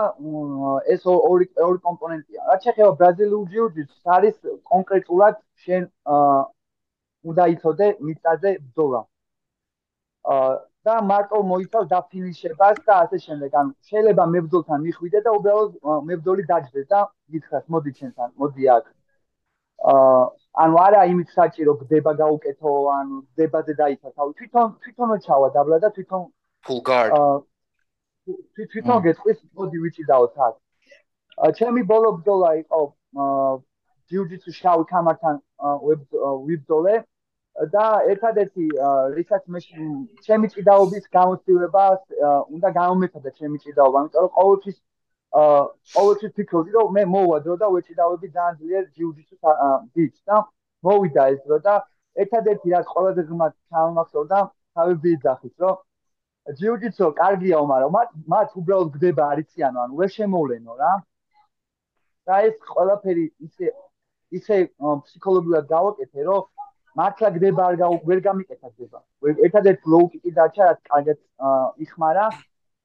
ეს 0.94 1.02
ორი 1.12 1.46
ორი 1.68 1.80
კომპონენტია. 1.88 2.40
რაც 2.50 2.60
შეეხება 2.68 2.92
ბრაზილურ 3.02 3.44
ჯიუ-ჯიტსს, 3.54 4.04
არის 4.18 4.36
კონკრეტულად 4.72 5.36
შენ 5.64 5.84
აა 6.16 6.38
უნდა 7.30 7.44
იცოდე 7.56 7.88
მიწაზე 8.06 8.52
ბრძოლა. 8.64 9.02
აა 10.34 10.54
და 10.84 10.96
მარტო 11.08 11.40
მოიცავს 11.48 11.88
დაფინიშებას 11.92 12.78
და 12.88 12.94
ასე 13.04 13.18
შემდეგ. 13.26 13.52
ანუ 13.60 13.72
შეიძლება 13.90 14.24
მებრძოლთან 14.36 14.80
მიხვიდე 14.88 15.20
და 15.28 15.32
უბრალოდ 15.40 15.72
მებრძოლი 16.10 16.44
დაждდეს 16.52 16.88
და 16.92 17.00
გითხრას, 17.32 17.66
მოდი 17.72 17.92
ჩვენთან, 17.98 18.30
მოდი 18.40 18.64
აქ. 18.76 18.86
აა 19.94 20.24
ანუ 20.64 20.76
არა 20.86 21.02
იმით 21.12 21.30
საჭირო 21.38 21.74
გდება 21.82 22.12
გაუკეთო, 22.22 22.72
ანუ 22.98 23.16
გდებაზე 23.32 23.74
დაიცა 23.82 24.10
თავი. 24.16 24.32
თვითონ 24.40 24.68
თვითონო 24.84 25.16
ჩავა 25.26 25.48
დაბლა 25.56 25.78
და 25.84 25.90
თვითონ 25.96 26.22
full 26.68 26.82
guard. 26.88 27.12
აა 27.16 27.36
თვითონ 28.72 29.00
გეტყვის 29.08 29.40
მოდი 29.58 29.78
ვიჭიდაოთ 29.84 30.36
აქ. 30.48 30.56
ჩემი 31.58 31.82
ბოლო 31.92 32.10
ბრძოლა 32.20 32.50
იყო 32.64 32.82
აა 33.24 33.54
ჯიუ-ჯიტსუ 34.12 34.52
შავი 34.60 34.86
კამართან 34.92 35.36
ვიბრძოლე 36.48 36.96
და 37.74 37.86
ერთადერთი 38.14 38.66
რისაც 39.18 39.44
მე 39.54 39.60
ჩემი 40.26 40.48
ჭიდაობის 40.54 41.06
გამოცდილება 41.18 41.84
უნდა 42.56 42.70
გამომეცადა 42.80 43.30
ჩემი 43.40 43.58
ჭიდაობა, 43.66 43.98
იმიტომ 44.04 44.26
რომ 44.26 44.34
ყოველთვის 44.40 44.78
ყოველთვის 45.98 46.32
ფიქრობდი 46.38 46.72
რომ 46.78 46.92
მე 46.98 47.04
მოვადრო 47.14 47.56
და 47.62 47.68
ვეჭიდავები 47.76 48.28
ძალიან 48.38 48.58
ძლიერ 48.62 48.84
ჯიუ-ჯიტსუს 48.96 49.42
ბიჭს 49.94 50.22
და 50.30 50.36
მოვიდა 50.88 51.24
ეს 51.34 51.40
დრო 51.46 51.58
და 51.68 51.76
ერთადერთი 52.26 52.68
რაც 52.74 52.86
ყველაზე 52.94 53.22
ღმრთ 53.30 53.56
ჩამახსოვდა 53.70 54.40
თავი 54.78 54.94
ბიძახის 55.06 55.56
რომ 55.64 55.76
ჯიუ-ჯიტსო 56.60 57.08
კარგია, 57.18 57.58
მაგრამ 57.72 57.92
მათ 57.96 58.10
მათ 58.34 58.50
უბრალოდ 58.60 58.90
გდება 58.96 59.24
არიციანო, 59.34 59.80
ანუ 59.84 59.94
ვერ 60.00 60.10
შემოვლენო 60.16 60.74
რა. 60.82 60.94
და 62.28 62.36
ეს 62.48 62.56
ყველაფერი 62.74 63.26
ისე 63.46 63.68
ისე 64.38 64.58
ფსიქოლოგიურად 64.80 65.66
გავაკეთე, 65.72 66.22
რომ 66.28 66.42
მართლა 67.00 67.30
გდება 67.36 67.62
არ 67.70 67.76
ვერ 68.10 68.20
გამიკეთა 68.28 68.68
გდება. 68.74 69.00
ერთადერთი 69.48 69.86
ლოუკიკი 69.94 70.32
დაჩა, 70.40 70.64
რაც 70.70 70.80
კარგად 70.90 71.18
იხმარა, 71.86 72.26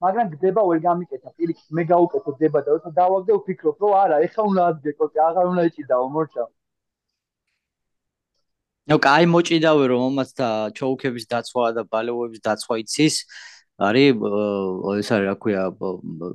მაგრამ 0.05 0.27
გდება 0.35 0.62
ვერ 0.71 0.79
გამიკეთა. 0.88 1.29
პირიქით 1.38 1.68
მე 1.77 1.83
გავუკეთე 1.92 2.31
გდება 2.37 2.59
და 2.64 2.68
როცა 2.77 2.90
დავაგდე 3.01 3.33
ვფიქრობ, 3.38 3.77
რომ 3.83 3.92
არა, 4.03 4.16
ეხა 4.27 4.42
უნდა 4.51 4.62
ადგე, 4.73 4.90
კოტე, 4.99 5.18
აღარ 5.29 5.47
უნდა 5.53 5.62
ეჭიდაო, 5.68 6.07
მორჩა. 6.16 6.44
ნუ 8.88 8.97
კაი 9.05 9.25
მოჭიდავე 9.29 9.85
რომ 9.92 10.01
მომაც 10.01 10.31
და 10.40 10.49
ჩოუქების 10.73 11.25
დაცვა 11.29 11.64
და 11.77 11.83
ბალეოების 11.92 12.40
დაცვა 12.40 12.75
იცის. 12.83 13.16
არის 13.84 14.21
ეს 15.01 15.10
არის 15.15 15.27
რა 15.27 15.36
ქვია 15.41 15.63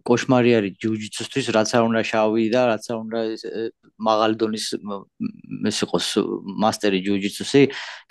кошмари 0.09 0.51
არის 0.59 0.75
ჯუჯიცუსთვის 0.83 1.47
რაც 1.57 1.71
არ 1.79 1.83
უნდა 1.89 2.03
შავი 2.11 2.45
და 2.51 2.63
რაც 2.71 2.85
არ 2.91 2.99
უნდა 2.99 3.21
მაღალი 4.09 4.35
დონის 4.43 4.67
ეს 5.71 5.79
იყოს 5.87 6.07
მასტერი 6.65 6.99
ჯუჯიცუსი 7.07 7.63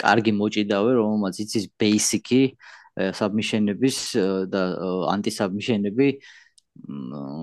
კარგი 0.04 0.32
მოჭიდავე 0.42 0.92
რომელმაც 1.00 1.36
იცის 1.44 1.66
ბეისიკი 1.76 2.42
საბმიშენების 3.20 3.98
და 4.54 4.62
ანტისაბმიშენები 5.14 6.08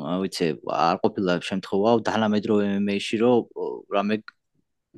აი 0.09 0.19
ვიცი 0.25 0.47
არ 0.89 0.97
ყოფილა 1.05 1.33
შემთხვევა 1.49 1.91
დანამედროვე 2.09 2.65
MMA-ში 2.81 3.17
რომ 3.23 3.39
რამე 3.93 4.17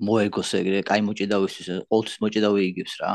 მოეგოს 0.07 0.51
ეგრე 0.61 0.81
კაი 0.88 1.01
მოჭიდავისთვის 1.09 1.69
ყოველთვის 1.90 2.16
მოჭიდავი 2.25 2.61
იგებს 2.71 2.95
რა 3.01 3.11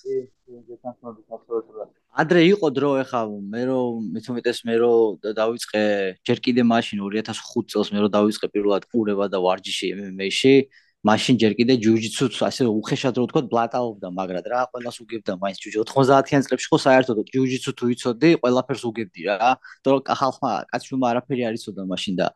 კი 0.00 0.16
კი 0.44 0.60
გესახმები 0.68 1.20
აბსოლუტურად 1.36 1.73
ადრე 2.15 2.41
იყო 2.47 2.67
დრო 2.71 2.89
ეხა 3.03 3.21
მე 3.51 3.61
რომ 3.67 4.03
მithumetes 4.15 4.63
მე 4.67 4.75
რომ 4.79 5.35
დავიწყე 5.35 5.83
ჯერ 6.23 6.39
კიდე 6.45 6.63
მაშინ 6.63 7.03
2005 7.03 7.67
წელს 7.75 7.89
მე 7.91 7.99
რომ 8.05 8.11
დავიწყე 8.15 8.47
პირველად 8.55 8.83
ყურება 8.87 9.27
და 9.27 9.41
ვარჯიში 9.43 9.91
MMA-ში 9.99 10.55
მაშინ 11.05 11.35
ჯერ 11.41 11.53
კიდე 11.59 11.73
ჯუჯიცუც 11.83 12.39
ასე 12.47 12.63
უხეშად 12.71 13.19
რო 13.19 13.25
ვთქვა 13.27 13.41
ბლატაობდა 13.51 14.07
მაგრამ 14.19 14.47
რა 14.47 14.61
ყველას 14.71 14.97
უგებდა 15.03 15.33
მაინც 15.43 15.57
ჯუჯი 15.59 15.77
90-იან 15.91 16.41
წლებში 16.47 16.67
ხო 16.71 16.77
საერთოდ 16.87 17.17
ჯუჯიცუ 17.35 17.71
თუ 17.77 17.85
იცოდი 17.93 18.29
ყველაფერს 18.41 18.83
უგებდი 18.89 19.21
რა. 19.27 19.51
თორე 19.83 19.99
ხალხმა 20.19 20.51
კაცშუმა 20.71 21.05
არაფერი 21.11 21.43
არ 21.51 21.53
იცოდა 21.59 21.83
მაშინ 21.91 22.13
და 22.19 22.27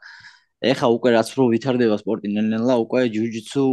ეხა 0.59 0.87
უკვე 0.91 1.09
რაც 1.15 1.29
რო 1.39 1.45
ვითარდება 1.55 1.95
სპორტი 2.03 2.27
ნელ-ნელა 2.35 2.75
უკვე 2.83 2.99
ჯუჯიცუ 3.15 3.63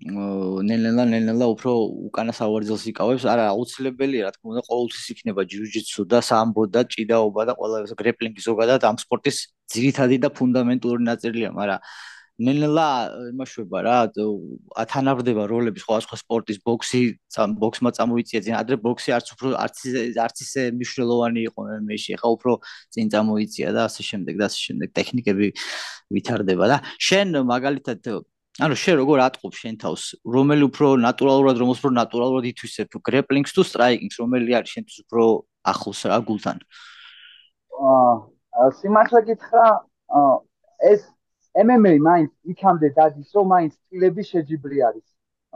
ნელ-ნელა 0.00 1.04
ნელ-ნელა 1.12 1.46
უფრო 1.54 1.72
უკანა 2.08 2.32
სავარძელს 2.32 2.84
იკავებს. 2.88 3.24
არა, 3.28 3.44
აუცილებელია, 3.52 4.22
რა 4.26 4.32
თქმა 4.32 4.48
უნდა, 4.52 4.62
ყოველთვის 4.70 5.04
იქნება 5.12 5.42
ჯიუჯიტსუ 5.50 6.02
და 6.08 6.18
სამბო 6.24 6.62
და 6.72 6.80
ჭიდაობა 6.88 7.42
და 7.48 7.52
ყველა 7.60 7.76
ეს 7.84 7.92
გრეპლინგი 8.00 8.40
ზოგადად 8.48 8.80
ამ 8.88 8.96
სპორტის 8.96 9.36
ძირითადი 9.68 10.16
და 10.24 10.28
ფუნდამენტური 10.32 11.02
ნაწილია, 11.04 11.50
მაგრამ 11.52 11.80
ნელ-ნელა 12.40 12.88
იმაშვება 13.36 13.78
რა, 13.84 13.96
ათანაბრდება 14.80 15.44
როლები 15.52 15.80
სხვა 15.84 15.96
სხვა 16.08 16.16
სპორტის 16.24 16.58
ბოქსი, 16.64 17.00
ბოქსმა 17.60 17.90
წამოიწია 17.92 18.40
ძენ, 18.40 18.56
ადრე 18.56 18.80
ბოქსი 18.80 19.12
არც 19.12 19.28
უფრო 19.36 19.48
არც 19.60 19.76
არც 20.24 20.36
ისე 20.48 20.62
მნიშვნელოვანი 20.72 21.40
იყო 21.52 21.60
მე-ში, 21.84 22.16
ხა 22.16 22.28
უფრო 22.40 22.52
ძენ 22.96 23.12
წამოიწია 23.12 23.68
და 23.76 23.80
ასე 23.92 24.02
შემდეგ 24.08 24.34
და 24.40 24.44
ასე 24.48 24.60
შემდეგ 24.66 24.88
ტექნიკები 24.96 25.46
ვითარდება 26.16 26.64
და 26.72 26.76
შენ 26.96 27.28
მაგალითად 27.44 28.08
ანუ 28.64 28.76
შენ 28.82 28.96
როგორ 29.00 29.22
ატყობ 29.26 29.52
შენ 29.56 29.74
თავს? 29.82 30.02
რომელი 30.36 30.64
უფრო 30.70 30.88
ნატურალურად 31.04 31.56
რომელს 31.62 31.80
უფრო 31.80 31.92
ნატურალურად 31.96 32.44
ითვისებ? 32.50 32.98
გრეპლინგს 33.08 33.54
თუ 33.56 33.62
სტრაიკინგს 33.70 34.20
რომელი 34.22 34.56
არის 34.58 34.74
შენთვის 34.74 34.98
უფრო 35.04 35.24
ახლოს 35.72 36.00
რა 36.10 36.18
გულთან 36.28 36.58
აა 37.80 38.68
სიმართლე 38.80 39.20
გითხრა 39.30 39.66
ეს 40.92 41.00
MMA 41.56 41.94
მაინც 42.04 42.30
იქამდე 42.52 42.88
დადის 42.98 43.30
რომ 43.36 43.46
მაინც 43.54 43.72
სტილები 43.80 44.22
შეჯიბრი 44.30 44.78
არის. 44.88 45.06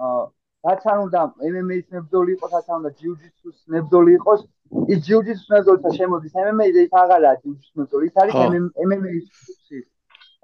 აა 0.00 0.24
რაც 0.64 0.84
არ 0.88 0.98
უნდა 1.04 1.20
MMA-ის 1.52 1.86
ნებძოლი 1.92 2.30
იყოს 2.34 2.52
რაც 2.56 2.68
არ 2.72 2.76
უნდა 2.80 2.90
ჯიუ-ჯიტსუს 3.00 3.58
ნებძოლი 3.74 4.12
იყოს 4.18 4.40
ის 4.92 4.98
ჯიუ-ჯიტსუს 5.06 5.50
ნებძოლი 5.54 5.92
შემოდის 5.98 6.32
MMA-ზე 6.44 6.84
ის 6.88 6.94
აღარაა 7.00 7.36
ჯიუ-ჯიტსუს 7.42 7.76
ნებძოლი 7.80 8.08
ის 8.08 8.16
არის 8.22 8.34
MMA-ის 8.88 9.26
სუცი 9.44 9.78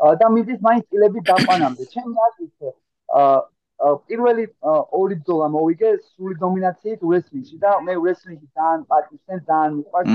და 0.00 0.26
მიდის 0.34 0.60
მაინც 0.64 0.84
წილები 0.90 1.20
დაყვანამდე. 1.30 1.82
ჩემი 1.94 2.14
აზრით 2.26 2.70
აა 3.20 3.40
პირველი 3.80 4.44
ორი 5.00 5.16
ბრძოლა 5.20 5.46
მოვიგე 5.56 5.90
სული 6.04 6.34
დომინაციით 6.40 7.00
ვრესლინგში 7.00 7.56
და 7.64 7.70
მე 7.84 7.94
ვრესლინგი 8.04 8.46
ძალიან 8.56 8.80
პატივს 8.90 9.44
ძალიან 9.48 9.72
მიყვარს. 9.76 10.10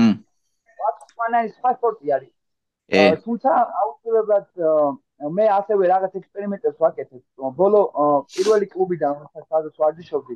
ვაცხანა 0.82 1.38
ის 1.46 1.54
სპორტი 1.58 2.06
არის. 2.16 2.32
თუმცა 3.26 3.50
აუცილებლად 3.82 4.46
მე 5.36 5.46
ასევე 5.58 5.82
რაღაც 5.90 6.12
ექსპერიმენტებს 6.20 6.78
ვაკეთებ. 6.84 7.22
ბოლო 7.58 7.80
პირველი 8.34 8.66
კლუბიდან 8.74 9.14
სადაც 9.50 9.74
ვარჯიშობდი, 9.82 10.34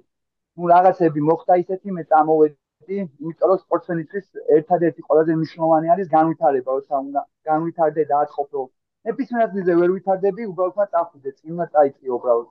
ნუ 0.58 0.64
რაღაცები 0.74 1.20
მოხდა 1.30 1.54
ისეთი 1.62 1.88
მე 1.96 2.02
წამოვედი, 2.10 2.98
იმიტომ 3.20 3.48
რომ 3.50 3.58
სპორტსმენისთვის 3.64 4.26
ერთადერთი 4.58 5.00
ყველაზე 5.06 5.32
მნიშვნელოვანი 5.38 5.86
არის 5.94 6.08
განვითარება, 6.16 6.70
როცა 6.78 6.94
უნდა 7.06 7.20
განვითარდე 7.50 8.02
და 8.10 8.16
აწყობო 8.24 8.62
ნებისმიერ 9.08 9.44
ადგილზე 9.48 9.76
ვერ 9.80 9.92
ვითარდები, 9.96 10.46
უბრალოდ 10.52 10.90
წახვიდე, 10.94 11.30
წინა 11.38 11.66
წაიწი 11.74 12.16
უბრალოდ. 12.16 12.48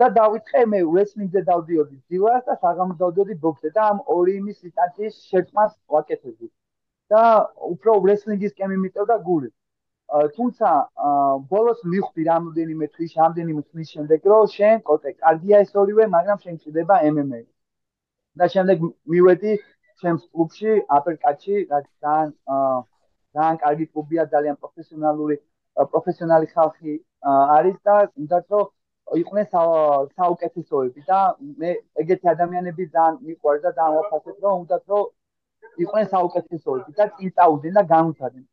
და 0.00 0.06
დავიწყე 0.16 0.62
მე 0.72 0.80
wrestling-ზე 0.84 1.40
დავდიოდი 1.48 1.96
ძილას 2.08 2.42
და 2.48 2.56
საღამოს 2.64 2.98
დავდიოდი 3.02 3.34
ბოქსზე 3.44 3.70
და 3.76 3.82
ამ 3.92 3.98
ორი 4.14 4.34
იმის 4.40 4.58
ინსტანციის 4.68 5.14
შეწყმას 5.32 5.72
ვაკეთებდი. 5.94 6.48
და 7.12 7.22
უფრო 7.72 7.92
wrestling-ისკენ 8.04 8.68
მიმიწევდა 8.72 9.16
გული. 9.28 9.50
თუმცა 10.36 10.68
ბოლოს 11.52 11.80
მივხვდი 11.92 12.22
რამოდენიმე 12.28 12.86
თვის, 12.94 13.12
რამდენიმე 13.20 13.62
თვის 13.70 13.88
შემდეგ, 13.94 14.20
რომ 14.32 14.46
შენ 14.56 14.76
კოტე, 14.88 15.10
კარგია 15.24 15.60
ეს 15.64 15.72
ორივე, 15.82 16.04
მაგრამ 16.16 16.38
შენ 16.44 16.56
ჭირდება 16.62 16.96
MMA. 17.12 17.42
და 18.40 18.48
შემდეგ 18.54 18.78
მივედი 19.12 19.52
ჩემს 20.00 20.22
კლუბში, 20.32 20.72
აპერკატში, 20.96 21.56
რაც 21.72 21.86
ძალიან 22.04 22.28
აა 22.56 22.76
ძალიან 23.36 23.56
კარგი 23.64 23.86
კლუბია, 23.92 24.22
ძალიან 24.34 24.56
პროფესიონალური 24.62 25.36
პროფესიონალი 25.92 26.46
ხალხი 26.54 26.92
არის 27.56 27.76
და 27.86 27.94
უნდათ 28.20 28.46
რომ 28.52 28.64
იყვნენ 29.20 29.46
საუკეთესოები 29.52 31.00
და 31.08 31.18
მე 31.62 31.70
ეგეთი 32.02 32.26
ადამიანები 32.34 32.84
ძალიან 32.96 33.16
მიყვარს 33.28 33.62
და 33.64 33.70
ძალიან 33.78 33.96
ვაფასებ 33.98 34.36
რომ 34.44 34.54
უნდათ 34.62 34.84
რომ 34.92 35.04
იყვნენ 35.84 36.06
საუკეთესოები 36.14 36.90
და 37.00 37.04
წინ 37.16 37.30
წაუდნენ 37.36 37.74
და 37.78 37.82
განვითარდნენ. 37.94 38.46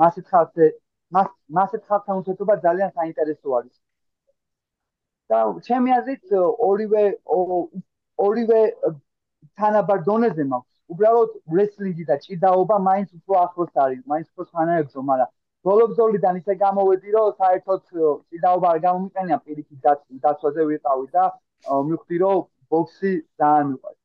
მასეთ 0.00 0.26
ხალხზე 0.32 0.66
მას 1.14 1.28
მასეთ 1.58 1.82
ხალხთან 1.90 2.16
უთეთობა 2.22 2.54
ძალიან 2.66 2.90
საინტერესო 2.98 3.48
არის. 3.58 3.76
და 5.30 5.38
ჩემი 5.66 5.90
აზრით 5.98 6.24
ორივე 6.68 7.04
ორივე 8.26 8.60
თანაბარ 9.58 9.98
დონეზე 10.08 10.44
მაქვს 10.52 10.69
უბრალოდ 10.94 11.30
wrestling-ი 11.54 12.04
და 12.08 12.16
ჭიდაობა 12.24 12.76
მაინც 12.86 13.08
უფრო 13.18 13.34
ახლოს 13.44 13.72
არის, 13.84 14.00
მაინც 14.12 14.26
უფრო 14.32 14.44
თანაებრძო, 14.54 15.04
მაგრამ 15.10 15.30
ბოლობზოლიდან 15.68 16.40
ისე 16.40 16.54
გამოვედი, 16.64 17.08
რომ 17.16 17.32
საერთოდ 17.40 17.80
ჭიდაობა 17.90 18.66
არ 18.74 18.78
გამომიყენია 18.86 19.38
პირიქით 19.44 19.80
დაცვაზე 20.24 20.62
ვიყავი 20.70 21.06
და 21.16 21.24
მივხვდი, 21.88 22.16
რომ 22.24 22.38
ბოქსი 22.74 23.12
ძალიან 23.40 23.66
მიყვარს. 23.72 23.98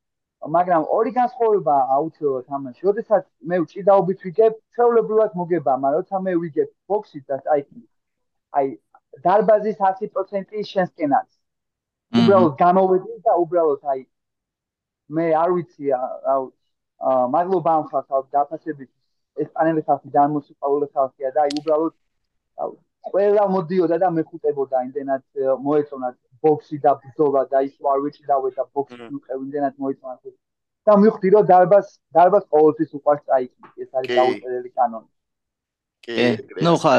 მაგრამ 0.55 0.83
ორი 0.97 1.11
განსხვავება 1.19 1.75
აუცილებლად 1.95 2.47
ამაში. 2.55 2.81
როდესაც 2.89 3.23
მე 3.49 3.57
ჭიდაობით 3.71 4.19
ვიგებ, 4.25 4.53
ჩვეულებრივად 4.75 5.31
მოგება, 5.41 5.73
მაგრამ 5.83 6.01
როცა 6.01 6.17
მე 6.25 6.33
ვიგებ 6.43 6.69
ბოქსით 6.91 7.23
და 7.29 7.35
აი 7.53 7.61
აი 8.59 8.67
დარბაზის 9.25 9.77
100% 9.79 10.69
შენსკენ 10.73 11.11
არის. 11.19 11.35
უბრალოდ 12.19 12.53
გამოვედი 12.61 13.17
და 13.25 13.33
უბრალოდ 13.43 13.81
აი 13.93 14.01
მე 15.15 15.25
არ 15.41 15.49
ვიცი 15.55 15.89
რა 15.91 16.01
აა 16.33 16.43
მადლობა 17.05 17.71
ამ 17.79 17.85
ხალხს 17.91 18.29
დაფასებით. 18.35 18.91
ესპანელი 19.43 19.81
ხალხი 19.87 20.09
და 20.15 20.23
მოსიყვარულე 20.35 20.87
ხალხია 20.95 21.29
და 21.35 21.39
აი 21.45 21.55
უბრალოდ 21.59 21.93
ყველა 23.11 23.43
მოდიოდა 23.55 23.97
და 24.03 24.09
მეხუტებოდა 24.17 24.83
იმდენად 24.87 25.23
მოეწონა 25.65 26.09
ბოქსი 26.45 26.77
და 26.85 26.91
ბრძოლა 27.01 27.41
და 27.51 27.61
ის 27.67 27.75
არ 27.93 27.99
ვიჭიდავე 28.05 28.49
და 28.57 28.63
ბოქსი 28.75 29.01
მიყევინდენად 29.15 29.75
მოეწონა 29.81 30.15
და 30.85 30.93
მივხვდი 31.01 31.29
რომ 31.35 31.45
დარბას 31.51 31.87
დარბას 32.15 32.45
ყოველთვის 32.53 32.95
უყვარს 32.97 33.23
წაიქმნი 33.27 33.69
ეს 33.83 33.89
არის 33.97 34.09
დაუწერელი 34.19 34.71
კანონი. 34.77 35.09
კი. 36.05 36.15
ნუ 36.65 36.73
ხა 36.81 36.93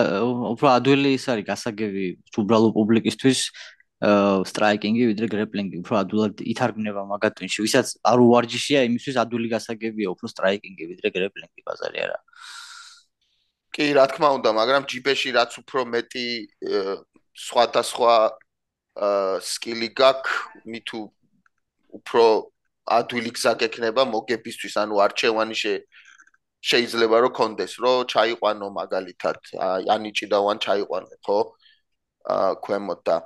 უფრო 0.53 0.67
ადვილი 0.77 1.11
ის 1.19 1.25
არის 1.33 1.47
გასაგები 1.51 2.05
უბრალო 2.43 2.69
პუბლიკისთვის 2.77 3.41
სტრაიკინგი 3.97 5.05
ვიდრე 5.09 5.27
გრეპლინგი 5.33 5.79
უფრო 5.81 5.95
ადვილად 6.05 6.41
ითარგმნება 6.53 7.03
მაგათვინში 7.17 7.65
ვისაც 7.65 7.93
არ 8.05 8.19
უვარჯიშია 8.21 8.83
იმისთვის 8.93 9.17
ადვილი 9.25 9.49
გასაგებია 9.57 10.09
უფრო 10.13 10.29
სტრაიკინგი 10.29 10.85
ვიდრე 10.93 11.09
გრეპლინგი 11.17 11.65
ბაზარი 11.65 11.99
არა. 12.05 12.19
კი 13.73 13.87
რა 13.97 14.05
თქმა 14.13 14.29
უნდა 14.37 14.51
მაგრამ 14.53 14.83
ჯიპეში 14.93 15.33
რაც 15.33 15.53
უფრო 15.65 15.81
მეტი 15.97 16.27
სხვადასხვა 17.41 18.15
სკილი 19.41 19.89
გაქვს 19.97 20.37
მითუ 20.69 21.01
უფრო 21.97 22.25
ადვილი 22.87 23.31
გზა 23.33 23.53
გექნება 23.65 24.05
მოგებისთვის 24.13 24.75
ანუ 24.85 24.95
არჩევანი 25.05 25.57
შეიძლება 25.57 27.17
რომ 27.25 27.33
კონდეს 27.33 27.73
რომ 27.81 28.05
ჩაიყვანო 28.13 28.69
მაგალითად 28.77 29.39
ანიჭიდავან 29.97 30.57
ჩაიყვანო 30.65 31.17
ხო? 31.25 31.39
აა 32.27 32.53
ქვემოთ 32.65 33.01
და 33.07 33.17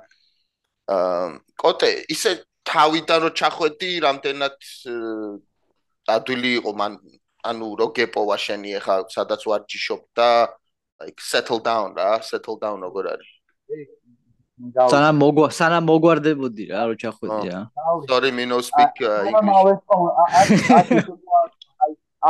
კოტე 1.63 1.89
ისე 2.15 2.31
თავიდან 2.71 3.19
რო 3.25 3.31
ჩახვედი 3.41 3.91
რამდენად 4.05 4.57
ადვილი 6.15 6.51
იყო 6.61 6.71
მან 6.81 6.97
ანუ 7.51 7.67
რო 7.79 7.87
გეპოვა 7.97 8.37
შენი 8.45 8.77
ახლა 8.79 8.95
სადაც 9.15 9.41
ვარ 9.49 9.61
ჯიშობ 9.71 10.01
და 10.17 10.29
like 11.01 11.21
settle 11.21 11.59
down 11.59 11.95
რა 11.97 12.21
settle 12.21 12.57
down 12.61 12.77
როგორ 12.85 13.05
არის? 13.13 13.31
სანამ 14.93 15.15
მოგვა 15.17 15.47
სანამ 15.57 15.87
მოგვარდებოდი 15.89 16.65
რა 16.71 16.81
რო 16.89 16.95
ჩახვედი 17.01 17.47
რა 17.49 17.61
sorry 18.09 18.31
me 18.37 18.45
no 18.45 18.59
speak 18.61 19.01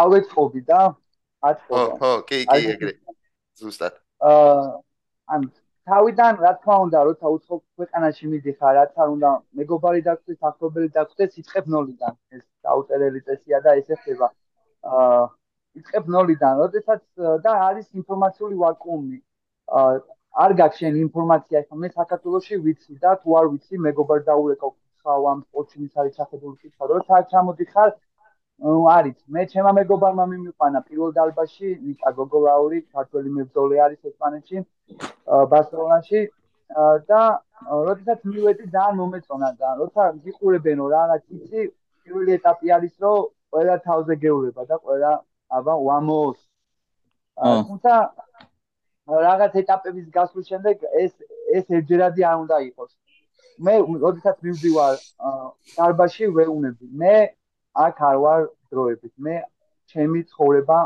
ავეწყობი 0.01 0.61
და 0.71 0.81
აწყვეტა 1.49 1.95
ხო 1.99 1.99
ხო 1.99 2.11
კი 2.29 2.37
კი 2.51 2.59
ეგრე 2.75 2.93
ზუსტად. 3.59 3.93
აა 4.23 4.63
ან 5.35 5.41
თავიდან 5.89 6.37
რა 6.43 6.51
თქმა 6.57 6.75
უნდა 6.85 6.99
როცა 7.09 7.27
უცხო 7.35 7.57
ქვეყანაში 7.77 8.27
მიდიხარ 8.31 8.73
რაც 8.77 8.99
არ 9.03 9.09
უნდა 9.15 9.29
მეგობარი 9.59 10.01
დაგხვდეს 10.07 10.39
ახლობელი 10.49 10.89
დაგხვდეს 10.97 11.37
იწყებ 11.41 11.65
ნოლიდან. 11.75 12.13
ეს 12.37 12.43
დაუწერელი 12.67 13.21
წესია 13.27 13.61
და 13.65 13.71
ესე 13.81 13.95
ხდება 14.01 14.27
აა 14.97 15.23
იწყებ 15.81 16.05
ნოლიდან 16.15 16.53
როდესაც 16.63 17.01
და 17.45 17.51
არის 17.69 17.87
ინფორმაციული 18.01 18.55
ვაკუუმი. 18.63 19.17
აა 19.81 19.91
არ 20.45 20.51
გაქვს 20.59 20.81
ინფორმაცია 21.05 21.59
ახლა 21.63 21.77
მე 21.83 21.89
საქართველოსში 21.95 22.57
ვიცი 22.65 22.93
და 23.03 23.11
თუ 23.23 23.35
არ 23.39 23.47
ვიცი 23.51 23.81
მეგობარ 23.87 24.19
დაურეკავ 24.29 24.71
ხავ 25.03 25.25
ამ 25.31 25.39
პოჩინის 25.51 25.97
არის 26.01 26.13
ჩახედული 26.19 26.55
კითხვა 26.61 26.85
როცა 26.93 27.21
ჩამოდიხარ 27.33 27.89
არის. 28.61 29.17
მე 29.33 29.45
ჩემმა 29.49 29.71
მეგობარმა 29.73 30.25
მიმიყვანა 30.31 30.79
პირველ 30.85 31.11
დალბაში 31.17 31.69
ნიკა 31.81 32.09
გოგოლაური 32.17 32.79
ქართველი 32.93 33.29
მებრძოლი 33.37 33.77
არის 33.85 34.01
ესპანეთში 34.09 34.57
ბარსელონაში 35.51 36.21
და 37.09 37.21
როდესაც 37.87 38.19
მივედი 38.31 38.65
ძალიან 38.75 38.95
მომეწონა 39.01 39.49
და 39.57 39.69
როცა 39.81 40.03
გიყურებენო 40.25 40.85
რაღაც 40.93 41.23
იცი 41.37 41.61
პირველი 42.05 42.31
ეტაპი 42.37 42.67
არის 42.77 42.93
რომ 43.01 43.17
ყველა 43.51 43.75
თავზე 43.87 44.13
გეულება 44.23 44.63
და 44.69 44.77
ყველა 44.85 45.11
აბა 45.57 45.75
ვამოს 45.87 46.37
თუმცა 47.67 47.93
რაღაც 49.09 49.51
ეტაპების 49.61 50.07
გასვლის 50.13 50.45
შემდეგ 50.51 50.75
ეს 51.03 51.13
ეს 51.57 51.65
ერთჯერადი 51.77 52.21
არ 52.29 52.37
უნდა 52.45 52.57
იყოს. 52.69 52.91
მე 53.65 53.73
როდესაც 54.05 54.37
მივდივარ 54.45 54.95
დარბაში 55.77 56.25
ვეუნები 56.37 56.85
მე 57.01 57.15
აქ 57.75 57.95
არ 58.09 58.17
ვარ 58.23 58.41
დროებით. 58.71 59.13
მე 59.17 59.35
ჩემი 59.91 60.21
ცხოვრება 60.31 60.79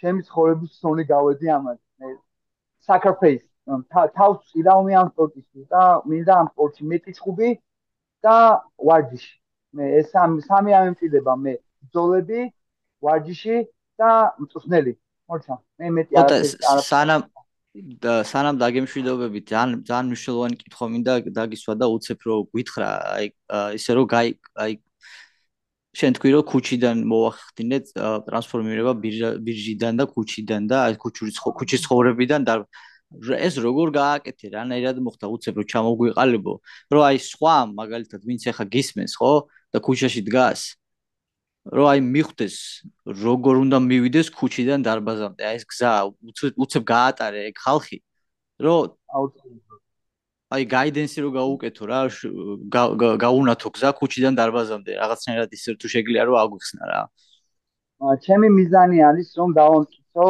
ჩემი 0.00 0.20
ცხოვრების 0.28 0.72
სონი 0.80 1.04
გავედი 1.12 1.46
ამას. 1.56 1.80
მე 2.00 2.08
sacrifice 2.88 3.44
თავს 3.66 4.38
წირავმე 4.50 4.92
ამ 4.94 5.08
სპორტისთვის 5.14 5.66
და 5.72 5.82
მინდა 6.06 6.32
ამ 6.40 6.46
სპორტში 6.54 6.82
მეტი 6.90 7.12
ჩხუბი 7.18 7.48
და 8.22 8.36
ვარჯიში. 8.88 9.34
მე 9.76 9.84
ეს 10.00 10.06
სამი 10.14 10.40
სამი 10.46 10.70
ამემწიდება 10.80 11.32
მე 11.44 11.54
ბძოლები, 11.90 12.40
ვარჯიში 13.02 13.56
და 13.98 14.10
მწვნელი. 14.38 14.92
მორჩა. 15.28 15.54
მე 15.78 15.86
მეტი 15.96 16.12
არ 16.22 16.80
სანამ 16.86 17.22
და 17.76 18.12
სანამ 18.24 18.56
დაგემშვიდობები 18.62 19.40
ძალიან 19.50 19.70
ძალიან 19.88 20.06
მნიშვნელოვანი 20.08 20.56
კითხვა 20.62 20.86
მინდა 20.92 21.14
დაგისვა 21.38 21.74
და 21.80 21.86
უცებ 21.92 22.20
რო 22.28 22.36
გითხრა 22.56 22.88
აი 23.16 23.26
ისე 23.76 23.92
რო 23.98 24.04
გაი 24.14 24.28
აი 24.64 24.72
შენ 25.96 26.16
თქვი 26.16 26.30
რომ 26.34 26.44
ქუჩიდან 26.50 26.96
მოახდინე 27.10 27.78
ტრანსფორმირება 28.26 28.92
ბირჟიდან 29.46 30.00
და 30.00 30.04
ქუჩიდან 30.12 30.62
და 30.70 30.76
აი 30.86 30.94
ქუჩური 31.02 31.32
ქუჩის 31.58 31.80
ცხოვრებიდან 31.86 32.40
და 32.48 32.54
ეს 33.46 33.54
როგორ 33.66 33.88
გააკეთე? 33.96 34.46
რანაირად 34.56 34.96
მოხდა? 35.06 35.26
უცებ 35.34 35.54
რომ 35.58 35.66
ჩამოგვიყალებო 35.72 36.54
რომ 36.92 37.02
აი 37.08 37.18
სხვა 37.30 37.56
მაგალითად 37.80 38.20
ვინც 38.28 38.42
ახლა 38.50 38.66
გისმენს 38.74 39.14
ხო 39.20 39.32
და 39.72 39.78
ქუჩაში 39.86 40.20
დგას 40.28 40.60
რომ 41.76 41.86
აი 41.92 42.00
მიხვდეს 42.14 42.56
როგორ 43.24 43.54
უნდა 43.64 43.78
მივიდეს 43.90 44.28
ქუჩიდან 44.38 44.80
დარბაზამდე? 44.86 45.42
აი 45.48 45.56
ეს 45.58 45.64
გზა 45.70 45.90
უცებ 46.62 46.82
გაატარე 46.92 47.40
ეგ 47.50 47.56
ხალხი? 47.64 47.98
რომ 48.64 48.80
აუცილებლად 49.16 49.80
აი 50.54 50.64
გაიდენსი 50.70 51.22
რო 51.24 51.30
გაუკეთო 51.34 51.86
რა 51.90 52.00
გაუნათო 53.22 53.70
გზა 53.74 53.90
ქუჩიდან 53.98 54.36
დარბაზამდე 54.38 54.92
რაღაცნაირად 55.02 55.50
ისე 55.58 55.74
თუ 55.82 55.90
შეგიძლია 55.94 56.26
რომ 56.28 56.36
აგვიხსნა 56.42 56.84
რა. 56.90 57.00
ჩემი 58.26 58.48
მიზანი 58.58 58.98
არის 59.10 59.28
რომ 59.40 59.50
დავამტკიცო 59.58 60.28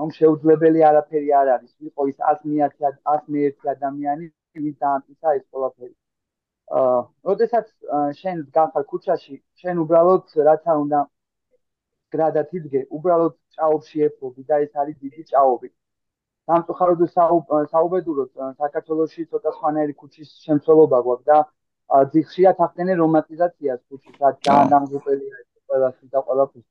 რომ 0.00 0.08
შეუძლებელი 0.18 0.80
არაფერი 0.90 1.28
არ 1.40 1.48
არის. 1.56 1.72
ვიყო 1.84 2.02
ის 2.12 2.18
100 2.24 3.68
ადამიანი 3.74 4.26
ვინც 4.64 4.76
დაამტკიცა 4.80 5.28
ეს 5.38 5.44
ყველაფერი. 5.52 5.94
აა 6.80 6.98
როდესაც 7.28 7.66
შენ 8.20 8.36
გახარ 8.56 8.84
ქუჩაში 8.90 9.36
შენ 9.60 9.76
უბრალოდ 9.84 10.24
რაც 10.48 10.62
არ 10.72 10.78
უნდა 10.84 11.00
გრადად 12.16 12.48
იდგე 12.58 12.80
უბრალოდ 12.96 13.34
ჭაობში 13.56 13.98
ეფობი 14.08 14.42
და 14.48 14.56
ეს 14.64 14.72
არის 14.80 14.96
დიდი 15.04 15.22
ჭაობი 15.32 15.68
სამწუხაროდ 16.50 17.02
საუბედუროთ 17.72 18.30
საქართველოსში 18.62 19.26
ცოტა 19.32 19.52
სხვანაირი 19.58 19.94
ქუჩის 20.00 20.30
შემცველობა 20.46 20.98
გვაქვს 21.06 21.28
და 21.30 21.38
ძიხშიათ 22.14 22.58
ახდენენ 22.66 22.98
რომანტიზაციას 23.04 23.80
ქუჩის 23.88 24.16
და 24.20 24.32
დაანგრუპელია 24.48 25.38
ყველასი 25.68 26.06
და 26.14 26.20
ყველაფერს. 26.28 26.66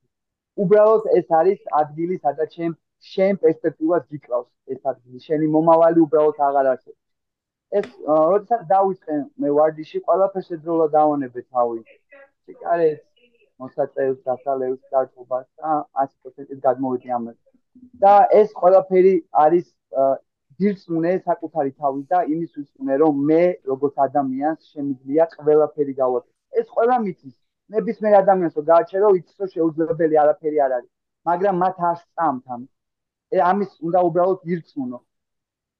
უბრალოდ 0.63 1.03
ეს 1.19 1.27
არის 1.39 1.61
ადგილი, 1.81 2.17
სადაც 2.25 2.49
შენ 2.57 2.75
შენ 3.13 3.39
პერსპექტივას 3.43 4.03
გიკლავს 4.11 4.49
ეს 4.73 4.81
ადგილი. 4.91 5.19
შენი 5.27 5.47
მომავალი 5.55 5.99
უბრალოდ 6.05 6.37
აღარ 6.47 6.69
არსებობს. 6.73 7.01
ეს 7.79 7.87
როდესაც 8.31 8.61
დავიწყე 8.73 9.15
მე 9.41 9.49
ვარდიში 9.57 10.03
ყველაფერს 10.07 10.51
ეძროლა 10.57 10.87
დავანებე 10.97 11.41
თავი. 11.49 11.79
სიკარეს 12.45 13.01
მოსაწევს 13.63 14.19
დასალევს 14.29 14.81
დარწმობას 14.93 15.47
და 15.57 15.69
100%-ით 16.05 16.59
გადმოვიდი 16.67 17.17
ამაზე. 17.17 17.52
და 18.03 18.13
ეს 18.39 18.49
ყველაფერი 18.59 19.13
არის 19.45 19.67
ძირწმუნე 20.59 21.13
საკუთარი 21.27 21.71
თავი 21.81 22.01
და 22.11 22.19
იმის 22.33 22.51
უცნე 22.61 22.97
რომ 23.03 23.23
მე 23.29 23.43
როგორც 23.71 23.95
ადამიანს 24.07 24.59
შემიძლია 24.73 25.25
ყველაფერი 25.37 25.93
გავაკეთო 26.01 26.61
ეს 26.61 26.67
ყველა 26.75 26.97
მიწის 27.05 27.35
ნებისმიერ 27.73 28.15
ადამიანს 28.19 28.55
რომ 28.59 28.65
გააჩერო 28.69 29.09
იცის 29.19 29.37
რომ 29.41 29.49
შეუძლებელი 29.55 30.15
არაფერი 30.23 30.57
არ 30.65 30.71
არის. 30.77 30.91
მაგრამ 31.29 31.55
მათ 31.63 31.75
არ 31.89 31.97
სწამთ 32.03 32.45
ამ. 32.53 32.61
ამის 33.51 33.71
უნდა 33.87 33.99
უბრალოდ 34.07 34.39
ირწმუნო 34.53 34.99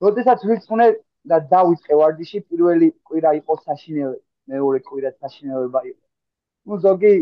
როდესაც 0.03 0.39
ვირწმუნე 0.49 0.87
და 1.31 1.37
დავიწყე 1.53 1.93
ვარდიში 2.01 2.39
პირველი 2.49 2.87
კვირა 3.07 3.31
იყო 3.39 3.53
საშინელი 3.67 4.17
მეორე 4.51 4.79
კვირა 4.87 5.11
საშინელება 5.21 5.79
იყო. 5.91 6.03
ну 6.65 6.73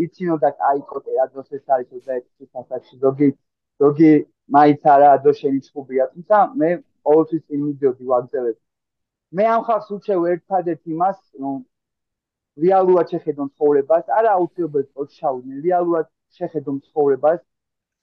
იცინოდა 0.06 0.50
აი 0.70 0.80
კოტე 0.92 1.12
რა 1.18 1.26
დროს 1.34 1.48
ეს 1.58 1.66
არის 1.74 1.90
და 2.06 2.14
ეს 2.22 2.50
სასახში 2.54 2.96
ზოგი 3.04 3.30
ზოგი 3.82 4.12
მაიც 4.58 4.88
არა 4.94 5.08
ადო 5.18 5.32
შენი 5.42 5.60
ჩხუბია 5.66 6.08
თუმცა 6.14 6.38
მე 6.62 6.70
ყოველთვის 7.08 7.44
წინ 7.48 7.60
მიდიოდი 7.68 8.06
ვაგზელებ 8.12 8.58
მე 9.40 9.44
ამ 9.56 9.62
ხალხს 9.68 9.90
უჩევ 9.98 10.26
ერთადერთ 10.36 10.82
იმას 10.94 11.20
რომ 11.42 11.60
რეალურად 12.60 13.12
შეხედონ 13.14 13.50
ცხოვრებას, 13.56 14.10
არა 14.18 14.32
აუცილებლად 14.38 14.88
სპორტში 14.92 15.20
ჩავიდნენ, 15.22 15.62
რეალურად 15.66 16.08
შეხედონ 16.38 16.80
ცხოვრებას, 16.88 17.40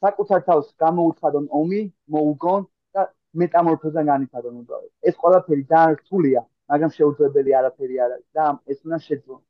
საკუთარ 0.05 0.41
თავს 0.49 0.69
გამოუცხადონ 0.85 1.49
ომი, 1.61 1.83
მოუგონ 2.15 2.65
და 2.97 3.03
მეტამორფოზა 3.43 4.03
განიცადონ 4.11 4.55
უბრალოდ. 4.63 4.91
ეს 5.09 5.15
ყველაფერი 5.23 5.65
ძალიან 5.73 5.95
რთულია, 6.01 6.41
მაგრამ 6.73 6.91
შეუძლებელი 6.99 7.51
არაფერი 7.61 7.97
არ 8.05 8.11
არის 8.17 8.29
და 8.37 8.45
ეს 8.73 8.79
უნდა 8.85 8.99
შეძლონ. 9.09 9.41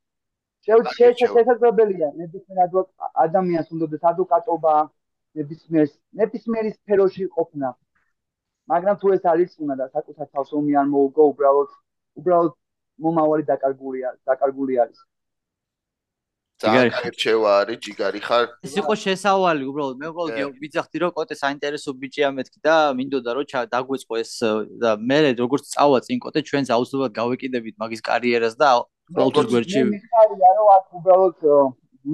შესაძლებელია 0.66 2.08
ნებისმიერ 2.18 2.58
ადამიანს 3.24 3.68
უნდა 3.74 3.86
ადვოკატობა 4.10 4.74
ნებისმიერ 5.36 5.86
ნებისმიერ 6.20 6.64
სფეროში 6.78 7.24
ყოფნა. 7.36 7.68
მაგრამ 8.68 8.96
თუ 9.00 9.06
ეს 9.16 9.24
არის 9.32 9.50
უნდა 9.64 9.74
და 9.80 9.86
საკუთარ 9.96 10.26
თავს 10.32 10.50
ომი 10.58 10.72
არ 10.80 10.86
მოუგო 10.94 11.22
უბრალოდ 11.32 11.70
უბრალოდ 12.20 12.52
მომავალი 13.04 13.44
დაკარგულია 13.52 14.08
დაკარგული 14.28 14.74
არის. 14.82 14.98
ძალიან 16.58 16.88
კარჩევა 16.90 17.50
არის 17.62 17.78
ჯიგარი 17.86 18.20
ხარ. 18.26 18.44
ეს 18.66 18.74
იყო 18.82 18.92
შესავალი 19.04 19.64
უბრალოდ. 19.70 19.96
მე 20.02 20.06
უბრალოდ 20.12 20.58
ვიძახდი 20.62 20.96
რომ 21.02 21.10
კოტე 21.18 21.34
საინტერესო 21.42 21.90
ბიჭია 22.02 22.28
მეთქი 22.34 22.58
და 22.66 22.74
მინდოდა 22.98 23.30
რომ 23.38 23.44
დაგვეწყო 23.74 24.14
ეს 24.22 24.32
და 24.82 24.90
მე 24.98 25.18
როგორც 25.38 25.64
წავა 25.74 25.98
წინ 26.06 26.18
კოტე 26.24 26.40
ჩვენს 26.48 26.68
აუცილებლად 26.74 27.12
გავეკიდებით 27.20 27.74
მაგის 27.78 28.02
კარიერას 28.10 28.54
და 28.58 28.68
ყოველთვის 29.16 29.46
გვერდში 29.52 29.80
მე 29.86 29.90
მიხარია 29.96 30.50
რომ 30.58 30.68
აქ 30.76 30.84
უბრალოდ 30.98 31.36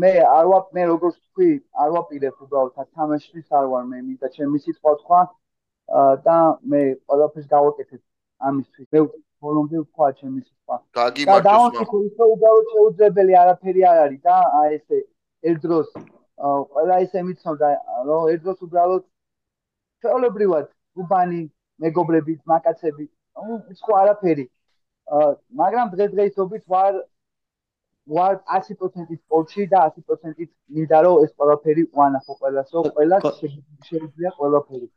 მე 0.03 0.13
არ 0.27 0.47
ვარ 0.51 0.63
მე 0.77 0.85
როგორც 0.91 1.17
თქვი 1.31 1.51
არ 1.83 1.91
ვაპირებ 1.95 2.43
უბრალოდ 2.45 2.73
თამაშის 2.99 3.47
არ 3.59 3.67
ვარ 3.73 3.85
მე 3.91 3.99
მინდა 4.07 4.29
ჩემი 4.37 4.59
სიტყვა 4.65 4.93
თქვა 5.03 5.21
და 6.27 6.37
მე 6.73 6.81
ყველაფერს 7.07 7.47
გავაკეთებ 7.55 8.03
ამისთვის. 8.49 8.87
მე 8.93 9.01
ბოლომდე 9.45 9.77
ვთქვა 9.85 10.09
ჩემი 10.21 10.41
სიტყვა. 10.47 10.77
გაგიმართოს. 10.99 11.45
და 11.47 12.01
ისე 12.09 12.25
უბრალოდ 12.35 12.67
შეუძლებელი 12.75 13.35
არაფერი 13.43 13.83
არ 13.91 13.99
არის 14.05 14.21
და 14.29 14.37
აი 14.61 14.69
ესე 14.79 14.99
ერთ 15.51 15.61
დროს 15.67 15.89
ყველა 16.75 16.97
ისე 17.07 17.19
მიცნობდა 17.29 17.69
რომ 18.09 18.23
ერთ 18.33 18.41
დროს 18.45 18.59
უბრალოდ 18.67 19.03
შეოლებრივად 20.05 20.67
უბანი 21.03 21.43
მეგობრები, 21.83 22.35
მაკაცები, 22.51 23.07
ну, 23.47 23.61
სხვა 23.81 23.95
არაფერი. 24.03 24.47
მაგრამ 25.61 25.91
დღესდღეობით 25.95 26.65
ვარ 26.73 26.95
ვარ 28.05 28.35
100% 28.45 29.17
სპორტში 29.17 29.65
და 29.73 29.81
100% 29.97 30.49
მინდა 30.77 30.99
რომ 31.05 31.25
ეს 31.25 31.31
ყველაფერი 31.39 31.83
ვანახო 31.97 32.35
ყველასო, 32.41 32.79
ყველა 32.97 33.17
შეიძლება 33.89 34.31
ყველაფერი. 34.39 34.89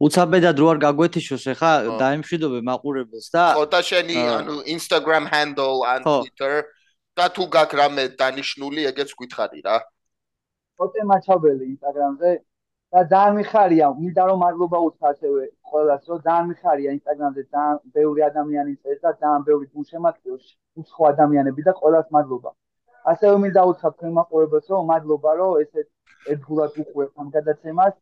უცაბედად 0.00 0.56
რო 0.58 0.66
არ 0.72 0.78
გაგვეთიშოს 0.84 1.44
ეხა 1.54 1.72
დაემშვიდობე 2.00 2.58
მაყურებელს 2.68 3.28
და 3.34 3.44
ხო 3.54 3.66
და 3.74 3.80
შენი 3.90 4.16
ანუ 4.38 4.56
Instagram 4.74 5.24
handle 5.34 5.84
and 5.92 6.04
Twitter 6.04 6.64
და 7.14 7.26
თუ 7.30 7.44
გაკ 7.56 7.70
რამე 7.78 8.04
დანიშნული 8.18 8.80
ეგეც 8.90 9.10
გითხარი 9.20 9.60
რა. 9.66 9.76
ფოტე 10.80 11.02
მაჩაბელი 11.10 11.64
Instagram-ზე 11.74 12.30
და 12.94 13.00
ძალიან 13.12 13.38
მიხარია 13.40 13.86
მინდა 14.00 14.24
რომ 14.30 14.38
მადლობა 14.44 14.78
უთხრა 14.88 15.08
ასევე 15.14 15.46
ყველას 15.70 16.02
რომ 16.10 16.18
ძალიან 16.26 16.46
მიხარია 16.50 16.90
Instagram-ზე 16.98 17.42
ძალიან 17.54 17.78
ბევრი 17.96 18.20
ადამიანი 18.30 18.74
წერს 18.82 19.00
და 19.06 19.10
ძალიან 19.22 19.46
ბევრი 19.48 19.66
გულშემატკივრის 19.74 20.52
უცხო 20.82 21.08
ადამიანები 21.12 21.66
და 21.68 21.72
ყველას 21.80 22.06
მადლობა 22.16 22.50
ასევე 23.12 23.34
მინდა 23.44 23.62
უთხრა 23.70 23.90
თქვენ 23.96 24.12
მაყურებელს 24.18 24.70
რომ 24.74 24.86
მადლობა 24.92 25.32
რომ 25.40 25.52
ესეთ 25.64 25.88
ერთგულად 26.32 26.78
უყურებთ 26.82 27.22
ამ 27.22 27.28
გადაცემას 27.36 27.94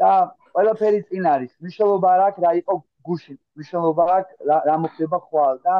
და 0.00 0.10
ყველაფერი 0.52 1.00
წინ 1.08 1.26
არის. 1.32 1.52
მნიშვნელობა 1.62 2.08
არ 2.14 2.22
აქვს 2.26 2.40
რა 2.44 2.52
იყო 2.60 2.74
გუში. 3.06 3.34
მნიშვნელობა 3.56 4.04
აქვს 4.16 4.32
რა 4.68 4.76
მოხდება 4.84 5.18
ხვალ 5.26 5.56
და 5.66 5.74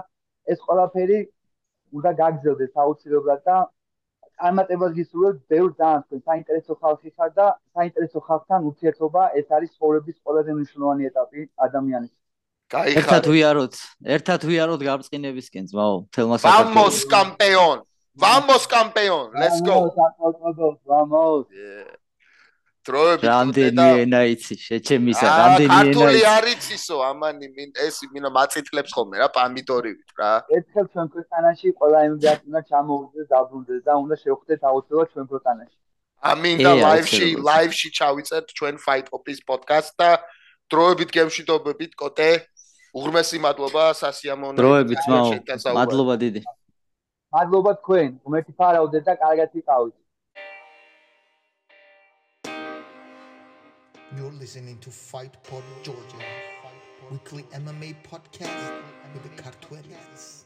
ეს 0.53 0.59
ყველაფერი 0.67 1.19
უნდა 1.97 2.11
გაგზელდეს 2.21 2.73
აუცილებლად 2.83 3.41
და 3.49 3.57
წარმატებას 4.41 4.93
გისურვებ 4.99 5.37
ბევრ 5.51 5.71
ძალიან 5.81 6.01
თქვენ 6.07 6.21
საინტერესო 6.29 6.73
ხალხი 6.83 7.11
ხარ 7.17 7.31
და 7.39 7.47
საინტერესო 7.77 8.21
ხალხთან 8.29 8.61
ურთიერთობა 8.71 9.23
ეს 9.41 9.47
არის 9.57 9.71
ცხოვრების 9.77 10.17
ყველაზე 10.25 10.51
მნიშვნელოვანი 10.57 11.03
ეტაპი 11.11 11.41
ადამიანის. 11.67 12.13
გაიხარე. 12.75 12.99
ერთად 13.01 13.25
ვიაროთ, 13.33 13.75
ერთად 14.17 14.41
ვიაროთ 14.51 14.81
გამწკინებისკენ 14.89 15.65
ძმაო, 15.71 15.97
თელმა 16.15 16.37
საქართველოს. 16.43 16.75
Vamos 16.75 16.97
campeón. 17.15 17.77
Vamos 18.17 18.63
campeón. 18.67 19.27
Let's 19.43 19.61
go. 19.63 19.93
Vamos, 20.19 20.79
vamos. 20.85 21.47
Დროებით 22.87 23.25
რამდენი 23.27 23.85
ენა 24.03 24.21
იცი 24.31 24.55
შეჩემისა 24.63 25.27
რამდენი 25.27 25.67
ენა 25.67 25.79
ქართული 25.79 26.21
არ 26.33 26.45
იცისო 26.53 26.97
ამანი 27.07 27.47
ეს 27.87 27.97
მინა 28.15 28.31
მაწითლებს 28.37 28.93
ხოლმე 28.97 29.17
რა 29.23 29.29
პამიდორივით 29.37 30.11
რა. 30.21 30.31
ერთხელ 30.59 30.87
ჩვენ 30.93 31.07
ქვეყანაში 31.15 31.73
ყველა 31.81 31.99
იმედად 32.09 32.39
უნდა 32.47 32.61
ჩამოვიდეს 32.71 33.27
დაბრუნდეს 33.33 33.83
და 33.89 33.93
უნდა 34.03 34.15
შევხვდეთ 34.23 34.61
აუცილებლად 34.71 35.09
ჩვენ 35.15 35.27
ქვეყანაში. 35.33 35.77
ამინდა 36.31 36.73
ლაივში 36.87 37.27
ლაივში 37.49 37.89
ჩავიწერთ 37.99 38.47
ჩვენ 38.59 38.75
fight 38.87 39.07
office 39.17 39.43
podcast 39.51 39.91
და 40.01 40.11
დროებით 40.71 41.11
გემშვიდობებით 41.17 41.93
კოტე 42.03 42.31
უღრმესი 42.97 43.39
მადლობა 43.47 43.85
სასიამოვნო 44.03 44.59
დროებით 44.63 45.03
მადლობა 45.83 46.15
დიდი. 46.23 46.41
მადლობა 47.35 47.73
თქვენ 47.83 48.09
უმეტი 48.27 48.53
ფარავდეთ 48.61 49.03
და 49.11 49.15
კარგად 49.27 49.51
იყავით 49.61 49.95
You're 54.17 54.33
listening 54.33 54.79
to 54.79 54.91
Fight 54.91 55.37
Pod 55.45 55.63
Georgia, 55.83 56.01
weekly 57.11 57.43
MMA 57.53 57.97
podcast 58.03 58.81
with 59.13 59.23
the 59.25 59.43
Cartuerians. 59.43 60.46